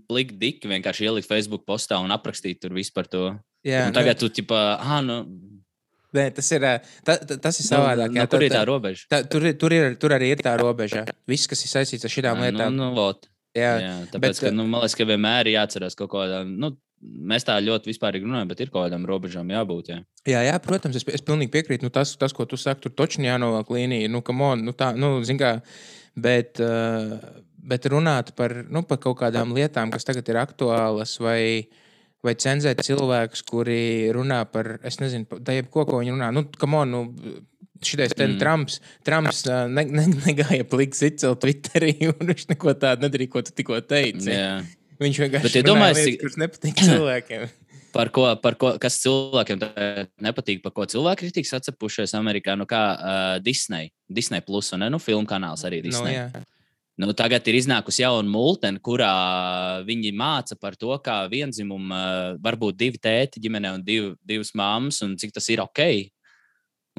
plikt 0.10 0.36
diki 0.42 0.70
vienkārši 0.72 1.08
ielikt 1.08 1.30
Facebook 1.30 1.64
postā 1.68 2.02
un 2.04 2.12
aprakstīt 2.12 2.60
tur 2.64 2.76
visu 2.76 2.92
par 2.96 3.08
to. 3.08 3.32
Jā, 3.66 3.88
un 3.88 3.96
tagad 3.96 4.18
ne... 4.18 4.20
tu, 4.20 4.32
tipā, 4.42 4.60
ah, 4.80 5.00
nu. 5.06 5.22
Nē, 6.16 6.26
tas 6.34 6.48
ir, 6.56 6.66
ta, 7.06 7.16
ta, 7.22 7.38
tas 7.38 7.60
ir 7.62 7.66
nu, 7.68 7.70
savādāk. 7.70 8.16
Jā, 8.18 8.26
nu, 8.26 8.32
tur 8.34 8.44
ir 8.44 8.54
tā 8.54 8.62
robeža. 8.68 9.08
Tā, 9.12 9.22
tur, 9.30 9.46
tur, 9.62 9.76
ir, 9.76 9.96
tur 10.02 10.16
arī 10.16 10.32
ir 10.34 10.44
tā 10.44 10.56
robeža. 10.60 11.06
Viss, 11.30 11.48
kas 11.50 11.62
ir 11.64 11.72
saistīts 11.72 12.08
ar 12.08 12.14
šīm 12.14 12.44
lietām. 12.44 12.76
Nu, 12.76 12.90
nu, 12.96 13.10
jā, 13.56 13.74
jā, 13.84 13.96
tāpēc, 14.12 14.26
bet, 14.26 14.42
ka, 14.48 14.54
nu, 14.56 14.66
man 14.68 14.84
liekas, 14.84 14.98
ka 14.98 15.08
vienmēr 15.08 15.52
ir 15.52 15.60
jāatcerās 15.60 15.98
kaut 16.00 16.12
ko 16.12 16.26
tādu. 16.26 16.50
Nu, 16.50 16.74
mēs 17.02 17.46
tā 17.48 17.58
ļoti 17.64 17.92
vispārīgi 17.92 18.28
runājam, 18.28 18.50
bet 18.52 18.64
ir 18.64 18.72
kaut 18.72 18.88
kādām 18.88 19.06
robežām 19.08 19.52
jābūt. 19.54 19.92
Jā, 19.94 20.00
jā, 20.28 20.42
jā 20.50 20.56
protams, 20.64 21.00
es, 21.00 21.06
es 21.20 21.26
pilnīgi 21.26 21.54
piekrītu. 21.54 21.88
Nu, 21.88 21.94
tas, 21.94 22.16
tas, 22.20 22.36
ko 22.36 22.48
tu 22.50 22.60
saki, 22.60 22.86
tur 22.86 22.96
taču 23.04 23.24
jānovelk 23.24 23.72
līnija. 23.76 24.12
Nu, 24.12 24.24
on, 24.24 24.66
nu, 24.68 24.76
tā, 24.78 24.92
nu, 25.00 25.18
kā, 25.40 25.54
bet, 26.20 26.62
uh, 26.64 27.18
bet 27.72 27.88
runāt 27.92 28.34
par, 28.40 28.56
nu, 28.68 28.84
par 28.88 29.02
kaut 29.04 29.20
kādām 29.22 29.56
lietām, 29.58 29.94
kas 29.94 30.08
tagad 30.08 30.28
ir 30.32 30.42
aktuālas, 30.42 31.16
vai, 31.24 31.70
vai 32.26 32.36
cenzēt 32.36 32.84
cilvēkus, 32.88 33.46
kuri 33.48 33.82
runā 34.16 34.44
par, 34.52 34.78
es 34.88 35.00
nezinu, 35.04 35.40
tā 35.46 35.60
jebko, 35.60 35.88
ko 35.88 36.04
viņi 36.04 36.18
runā. 36.18 36.34
Nu, 36.36 36.48
on, 36.82 36.98
nu, 36.98 37.38
Šitais 37.80 38.12
mm. 38.12 38.34
Trumps, 38.42 38.82
Trumps 39.08 39.46
uh, 39.48 39.62
ne, 39.72 39.86
ne, 39.88 40.04
negāja 40.26 40.66
pliks 40.68 41.00
izcelt 41.08 41.40
Twitterī, 41.40 41.94
un 42.12 42.28
viņš 42.28 42.50
neko 42.50 42.74
tādu 42.76 43.06
nedarīja, 43.06 43.32
ko 43.32 43.44
tu 43.48 43.54
tikko 43.56 43.80
teici. 43.88 44.34
Jā. 44.34 44.58
Viņš 45.00 45.20
vienkārši 45.24 45.62
ir 45.62 45.70
lietas, 45.72 46.20
kurš 46.22 46.38
nepatīk 46.42 46.84
cilvēkiem. 46.90 47.48
Par 47.90 48.12
ko, 48.14 48.28
par 48.44 48.56
ko, 48.60 48.76
kas 48.82 49.00
cilvēkiem 49.02 49.64
nepatīk, 50.22 50.62
par 50.62 50.76
ko 50.76 50.86
cilvēki 50.90 51.26
ir 51.26 51.36
tik 51.40 51.50
sacepušies 51.50 52.14
Amerikā, 52.20 52.54
nu 52.60 52.68
kā 52.70 52.84
uh, 52.94 53.34
Disney, 53.42 53.90
Disney 54.06 54.46
Plus 54.46 54.70
un 54.78 54.86
nu, 54.92 55.02
filmu 55.02 55.26
kanāls 55.30 55.66
arī 55.66 55.82
nu, 55.82 55.90
Disney. 55.90 56.20
No, 56.20 56.44
Nu, 57.00 57.14
tagad 57.16 57.46
ir 57.48 57.56
iznākusi 57.56 58.02
jauna 58.02 58.28
multene, 58.28 58.82
kurā 58.84 59.10
viņi 59.88 60.10
māca 60.20 60.58
par 60.60 60.76
to, 60.76 60.92
kā 61.00 61.22
vienzimuma 61.32 62.00
var 62.44 62.58
būt 62.60 62.76
divi 62.76 63.00
tēti 63.00 63.40
ģimenē 63.40 63.72
un 63.78 63.86
div, 63.88 64.10
divas 64.20 64.52
māmas, 64.52 65.00
un 65.06 65.14
cik 65.16 65.32
tas 65.38 65.48
ir 65.48 65.64
ok. 65.64 65.80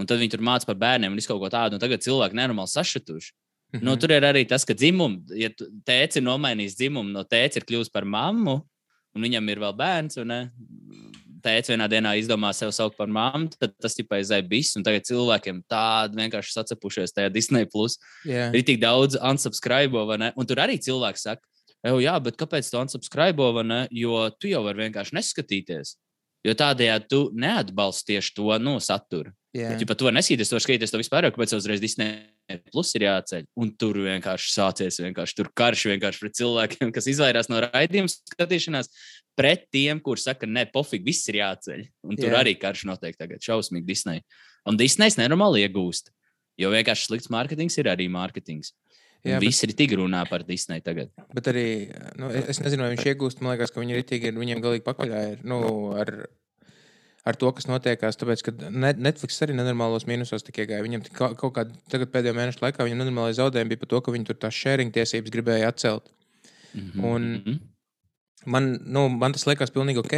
Un 0.01 0.09
tad 0.09 0.23
viņi 0.23 0.33
tur 0.33 0.45
māca 0.47 0.65
par 0.65 0.79
bērniem 0.81 1.13
un 1.13 1.21
visu 1.21 1.29
kaut 1.29 1.43
ko 1.43 1.51
tādu. 1.53 1.77
Un 1.77 1.83
tagad 1.83 2.01
cilvēki 2.01 2.39
nenormāli 2.39 2.73
sašutuši. 2.73 3.35
-hmm. 3.73 3.85
nu, 3.87 3.97
tur 3.97 4.11
ir 4.11 4.27
arī 4.27 4.47
tas, 4.49 4.65
ka 4.65 4.75
dzimumu, 4.75 5.25
ja 5.37 5.51
tēvs 5.87 6.19
ir 6.19 6.27
nomainījis 6.27 6.77
dzimumu, 6.77 7.13
no 7.13 7.25
tēvs 7.25 7.57
ir 7.57 7.65
kļuvis 7.65 7.93
par 7.93 8.05
mammu, 8.05 8.61
un 9.15 9.23
viņam 9.23 9.49
ir 9.49 9.59
vēl 9.59 9.75
bērns, 9.77 10.19
un 10.23 10.33
tēvs 11.45 11.73
vienā 11.73 11.89
dienā 11.91 12.15
izdomā 12.21 12.53
sev 12.57 12.73
saukt 12.75 12.99
par 12.99 13.11
mammu, 13.11 13.51
tad 13.61 13.75
tas 13.81 13.97
tikai 13.97 14.21
aizēja 14.21 14.47
viss. 14.51 14.77
Un 14.79 14.85
tagad 14.87 15.07
cilvēkiem 15.09 15.63
tādi 15.71 16.21
vienkārši 16.21 16.55
sacepušies 16.57 17.15
tajā 17.17 17.33
Disney. 17.33 17.69
Plus. 17.71 17.99
Yeah. 18.27 18.53
Ir 18.57 18.65
tik 18.67 18.81
daudz 18.83 19.17
unsubscribe, 19.17 20.05
vai 20.09 20.19
ne? 20.21 20.31
Un 20.37 20.49
tur 20.49 20.61
arī 20.63 20.79
cilvēks 20.83 21.27
saka, 21.29 21.45
jā, 22.03 22.15
bet 22.23 22.39
kāpēc 22.41 22.71
tu 22.71 22.81
unsubscribe, 22.81 23.51
vai 23.57 23.67
ne? 23.67 23.81
Jo 23.95 24.29
tu 24.37 24.51
jau 24.51 24.63
vari 24.67 24.87
vienkārši 24.87 25.17
neskatīties. 25.17 25.97
Jo 26.47 26.57
tādējādi 26.57 27.09
tu 27.13 27.21
neatbalsti 27.37 28.15
tieši 28.15 28.35
to 28.39 28.57
no 28.63 28.79
satura. 28.81 29.33
Yeah. 29.57 29.75
Ja 29.77 29.87
pat 29.89 29.99
to 30.01 30.13
nesīties, 30.15 30.53
to 30.53 30.61
skatīties, 30.63 30.93
to 30.93 31.01
vispār, 31.01 31.29
kāpēc 31.35 31.53
uzreiz 31.57 31.83
Disney 31.83 32.23
plus 32.73 32.93
ir 32.99 33.07
jāceļ. 33.07 33.47
Un 33.61 33.73
tur 33.79 33.99
vienkārši 34.05 34.53
sācies 34.55 35.01
vienkārši 35.03 35.37
tur 35.39 35.51
karš 35.57 35.87
vienkārši 35.93 36.23
pret 36.25 36.37
cilvēkiem, 36.39 36.93
kas 36.97 37.09
izvairās 37.13 37.51
no 37.53 37.63
raidījuma 37.67 38.11
skatīšanās, 38.13 38.91
pret 39.39 39.67
tiem, 39.73 40.03
kuriem 40.05 40.25
saka, 40.25 40.49
ne, 40.51 40.67
pofīgi, 40.71 41.07
viss 41.07 41.31
ir 41.33 41.41
jāceļ. 41.41 41.85
Un 42.09 42.19
tur 42.19 42.31
yeah. 42.31 42.41
arī 42.43 42.57
karš 42.61 42.87
notiek 42.91 43.19
tagad, 43.19 43.43
šausmīgi 43.45 43.89
Disney. 43.89 44.25
Un 44.69 44.81
Disneys 44.81 45.17
nenormāli 45.21 45.65
iegūst, 45.65 46.13
jo 46.61 46.73
vienkārši 46.75 47.09
slikts 47.09 47.33
mārketings 47.33 47.79
ir 47.81 47.91
arī 47.93 48.11
mārketings. 48.13 48.75
Jā, 49.21 49.37
bet, 49.37 49.45
Visi 49.45 49.67
ir 49.69 49.75
tik 49.77 49.93
runā 50.01 50.23
par 50.29 50.47
Disneju 50.49 50.83
tagad. 50.85 51.11
Bet 51.37 51.49
arī, 51.53 51.65
nu, 52.17 52.31
es 52.33 52.61
nezinu, 52.63 52.87
vai 52.87 52.95
viņš 52.95 53.09
iegūst. 53.11 53.43
Man 53.45 53.53
liekas, 53.53 53.73
ka 53.75 53.83
viņi 53.83 53.99
ir 53.99 54.07
tik, 54.09 54.25
viņiem 54.33 54.63
galīgi 54.65 54.85
pakaļ 54.87 55.13
ir 55.19 55.43
nu, 55.45 55.61
ar 56.01 56.15
ar 57.29 57.37
to, 57.41 57.51
kas 57.57 57.69
notiekās. 57.71 58.19
Tāpēc, 58.21 58.45
ka 58.47 58.55
Netflix 58.71 59.41
arī 59.45 59.57
nenormālos 59.59 60.07
mīnusos 60.09 60.47
tikai 60.47 60.69
gāja. 60.71 60.85
Viņam 60.87 61.05
kaut 61.19 61.53
kādā 61.57 62.07
pēdējā 62.07 62.37
mēneša 62.37 62.65
laikā 62.65 62.87
viņam 62.87 63.03
nenormāli 63.03 63.37
zaudējumi 63.39 63.75
bija 63.75 63.83
par 63.83 63.93
to, 63.93 64.01
ka 64.07 64.15
viņi 64.15 64.31
tur 64.31 64.41
tās 64.41 64.57
sharing 64.57 64.95
tiesības 64.95 65.35
gribēja 65.35 65.73
atcelt. 65.75 66.09
Mm 66.73 66.89
-hmm. 66.95 67.05
Un, 67.11 67.61
Man, 68.49 68.79
nu, 68.89 69.03
man 69.21 69.35
tas 69.37 69.45
liekas 69.45 69.69
pilnīgi 69.69 70.01
ok, 70.01 70.15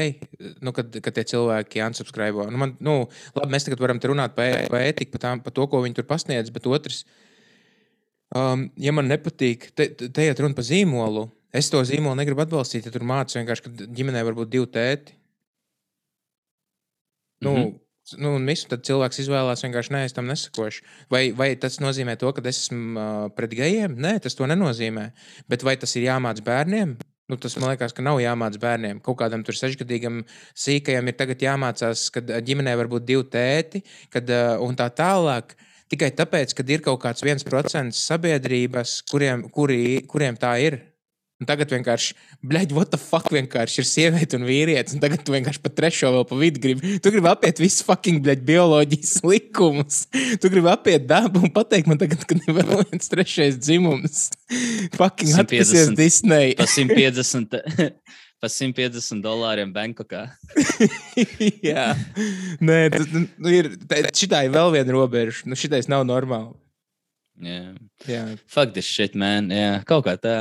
nu, 0.62 0.70
kad, 0.70 0.94
kad 1.02 1.14
tie 1.16 1.24
cilvēki 1.26 1.82
unsubscribe. 1.82 2.44
Nu, 2.54 2.60
man, 2.60 2.76
nu, 2.78 3.08
labi, 3.34 3.50
mēs 3.50 3.66
tagad 3.66 3.82
varam 3.82 3.98
runāt 3.98 4.36
par 4.36 4.68
pa 4.70 4.78
ētiku, 4.78 5.18
par, 5.18 5.40
par 5.42 5.52
to, 5.52 5.66
ko 5.66 5.80
viņi 5.82 5.98
tur 5.98 6.06
pasniedz, 6.06 6.52
bet 6.54 6.68
otrs, 6.70 7.00
um, 8.30 8.68
ja 8.78 8.94
man 8.94 9.10
nepatīk, 9.10 9.72
te, 9.74 9.88
te 9.90 10.28
iet 10.28 10.38
runa 10.38 10.54
par 10.54 10.68
zīmolu. 10.68 11.26
Es 11.52 11.66
to 11.68 11.82
zīmolu 11.82 12.14
negribu 12.14 12.44
atbalstīt, 12.44 12.86
ja 12.86 12.94
tur 12.94 13.02
mācās 13.02 13.40
vienkārši, 13.40 13.66
ka 13.66 13.90
ģimenē 13.90 14.22
var 14.22 14.38
būt 14.38 14.54
divi 14.54 14.70
tēti. 14.70 15.18
Nu, 17.42 17.56
mm 17.56 17.62
-hmm. 17.62 17.78
Nu, 18.18 18.34
un 18.34 18.46
visu 18.48 18.66
tad 18.68 18.82
cilvēks 18.86 19.20
izvēlās 19.22 19.62
vienkārši, 19.62 19.92
nē, 19.94 20.00
es 20.08 20.12
tam 20.16 20.26
nesakošu. 20.26 20.82
Vai, 21.12 21.30
vai 21.38 21.52
tas 21.56 21.78
nozīmē 21.80 22.16
to, 22.18 22.32
ka 22.34 22.42
es 22.50 22.64
esmu 22.64 22.98
uh, 22.98 23.30
pret 23.36 23.54
gejiem? 23.54 23.94
Nē, 23.94 24.18
tas 24.24 24.34
to 24.34 24.48
nenozīmē. 24.50 25.12
Bet 25.48 25.62
vai 25.62 25.76
tas 25.76 25.94
ir 25.96 26.08
jāmāc 26.08 26.42
bērniem? 26.44 26.96
Nu, 27.30 27.38
tas 27.40 27.54
man 27.56 27.70
liekas, 27.70 27.94
ka 27.94 28.02
nav 28.04 28.18
jāmācās 28.20 28.60
bērniem. 28.60 29.00
Kaut 29.00 29.20
kādam 29.22 29.44
tur 29.46 29.56
sešgadīgam 29.56 30.24
sīkajam 30.58 31.08
ir 31.08 31.16
tagad 31.16 31.44
jāmācās, 31.46 32.08
ka 32.12 32.20
ģimenē 32.20 32.74
var 32.76 32.90
būt 32.92 33.06
divi 33.06 33.24
tēti 33.32 33.84
kad, 34.12 34.28
un 34.60 34.76
tā 34.76 34.90
tālāk. 34.92 35.54
Tikai 35.92 36.10
tāpēc, 36.18 36.52
ka 36.56 36.66
ir 36.68 36.82
kaut 36.84 37.00
kāds 37.04 37.24
viens 37.24 37.46
procents 37.46 38.02
sabiedrības, 38.08 39.02
kuriem, 39.10 39.46
kuri, 39.52 40.02
kuriem 40.08 40.36
tā 40.40 40.56
ir. 40.64 40.80
Un 41.42 41.46
tagad 41.48 41.72
vienkārši, 41.74 42.14
bleģ, 42.46 42.72
what 42.76 42.92
the 42.94 42.98
fuck, 43.00 43.26
vienkārši 43.34 43.80
ir 43.82 43.86
sieviete 43.88 44.38
un 44.38 44.46
vīrietis. 44.46 44.94
Un 44.94 45.02
tagad 45.02 45.24
tu 45.26 45.34
vienkārši 45.34 45.58
pa 45.64 45.72
trešo 45.74 46.12
vēl 46.14 46.26
pa 46.30 46.38
vidu 46.38 46.62
gribi. 46.62 46.94
Tu 47.02 47.10
gribi 47.10 47.30
apiet 47.32 47.58
visu 47.58 47.82
fucking, 47.88 48.22
bleģ, 48.22 48.44
bioloģijas 48.46 49.16
likumus. 49.32 50.04
Tu 50.12 50.52
gribi 50.52 50.70
apiet 50.70 51.08
dabu 51.10 51.42
un 51.42 51.50
pateikt 51.50 51.90
man 51.90 51.98
tagad, 51.98 52.22
ka 52.22 52.38
ir 52.38 52.58
vēl 52.60 52.84
viens 52.84 53.10
trešais 53.10 53.58
dzimums. 53.58 54.28
fucking 55.00 55.34
atpūsies 55.42 55.90
Disney. 55.98 56.54
pa 56.54 56.70
150. 56.78 57.58
Pa 58.42 58.50
150 58.50 59.22
dolāriem 59.22 59.74
Bankokā. 59.74 60.24
Jā, 61.62 61.92
nē, 62.62 62.78
tas 62.90 63.06
nu, 63.10 63.26
nu, 63.38 63.52
ir. 63.54 63.74
Šitā 64.14 64.46
ir 64.46 64.54
vēl 64.54 64.74
viena 64.78 64.94
robeža. 64.94 65.44
Nu, 65.46 65.58
šitais 65.58 65.90
nav 65.90 66.02
normāli. 66.06 66.54
Yeah. 67.42 67.74
Jā, 68.06 68.24
fuck 68.50 68.74
this 68.74 68.86
shit, 68.86 69.14
man. 69.18 69.50
Jā, 69.54 69.80
kaut 69.86 70.06
kā 70.06 70.16
tā. 70.20 70.36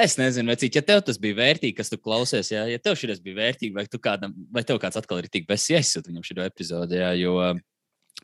Es 0.00 0.16
nezinu, 0.16 0.54
cik, 0.56 0.78
ja 0.78 0.82
tev 0.86 1.02
tas 1.04 1.18
bija 1.20 1.36
vērtīgi, 1.36 1.74
kas 1.76 1.90
tu 1.92 1.98
klausies, 2.00 2.48
jā, 2.54 2.62
ja 2.70 2.80
tev 2.80 2.96
šis 2.96 3.20
bija 3.24 3.36
vērtīgi, 3.36 3.74
vai, 3.76 3.84
kādam, 4.00 4.32
vai 4.54 4.62
tev 4.64 4.78
kāds 4.80 4.96
atkal 4.96 5.20
ir 5.20 5.28
tik 5.32 5.48
besies, 5.48 5.92
viņam 6.06 6.24
šī 6.24 6.38
epizode, 6.46 6.96
jā, 7.00 7.10
jo 7.20 7.36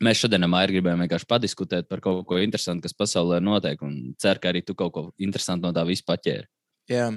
mēs 0.05 0.23
šodien 0.23 0.47
ar 0.47 0.73
gribējām 0.73 1.05
vienkārši 1.05 1.29
padiskutēt 1.29 1.89
par 1.91 2.01
kaut 2.05 2.25
ko 2.29 2.41
interesantu, 2.41 2.87
kas 2.87 2.97
pasaulē 2.97 3.43
notiek, 3.45 3.83
un 3.85 4.15
ceru, 4.21 4.41
ka 4.41 4.53
arī 4.53 4.62
tu 4.65 4.77
kaut 4.79 4.95
ko 4.95 5.09
interesantu 5.19 5.69
no 5.69 5.75
tā 5.77 5.85
visu 5.89 6.07
paķēri. 6.09 6.49
Jā, 6.87 7.09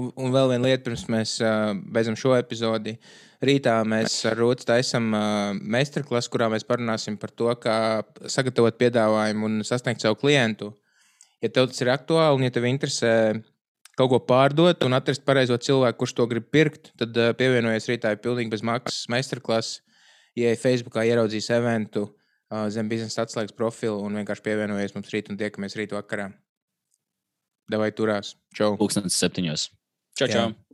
un, 0.00 0.08
un 0.18 0.32
vēl 0.34 0.48
viena 0.50 0.66
lieta, 0.66 0.82
pirms 0.88 1.04
mēs 1.12 1.36
uh, 1.44 1.70
beidzam 1.94 2.16
šo 2.18 2.34
epizodi. 2.34 2.96
Rītā 3.42 3.76
mēs 3.86 4.16
ar 4.26 4.34
Rūtu 4.38 4.66
taisām 4.66 5.12
uh, 5.14 5.52
meistarklasu, 5.54 6.30
kurā 6.32 6.48
mēs 6.50 6.66
parunāsim 6.66 7.14
par 7.22 7.30
to, 7.30 7.46
kā 7.62 7.76
sagatavot 8.26 8.74
piedāvājumu 8.80 9.46
un 9.46 9.62
sasniegt 9.66 10.02
savu 10.02 10.18
klientu. 10.18 10.72
Ja 11.42 11.52
tev 11.54 11.70
tas 11.70 11.78
ir 11.84 11.92
aktuāli 11.94 12.40
un 12.40 12.48
ja 12.48 12.54
tev 12.54 12.66
interesē 12.66 13.12
kaut 13.98 14.12
ko 14.12 14.20
pārdot 14.24 14.84
un 14.86 14.96
atrast 14.96 15.24
pareizo 15.26 15.58
cilvēku, 15.60 16.00
kurš 16.02 16.14
to 16.18 16.26
grib 16.30 16.48
pirkt, 16.54 16.92
tad 17.00 17.16
uh, 17.18 17.32
pievienojies 17.36 17.90
rītā 17.90 18.14
pilnīgi 18.22 18.52
bez 18.54 18.64
maksas 18.66 19.08
meistarklases. 19.12 19.80
Ja 20.38 20.54
Facebookā 20.56 21.04
ieraudzīs 21.04 21.50
eventu 21.52 22.06
uh, 22.06 22.66
zem 22.72 22.88
biznesa 22.88 23.26
atslēgas 23.26 23.52
profilu 23.56 24.00
un 24.06 24.16
vienkārši 24.20 24.46
pievienojies 24.46 24.96
mums 24.96 25.12
rīt 25.12 25.28
un 25.28 25.40
tiekamies 25.40 25.76
rīt 25.76 25.92
vakarā. 25.92 26.30
Davai 27.72 27.92
turās. 27.96 28.34
Čau. 28.56 28.74
Pūkstens 28.80 29.16
septiņos. 29.20 29.68
Čau, 30.18 30.28
čau. 30.28 30.48
Jā. 30.50 30.71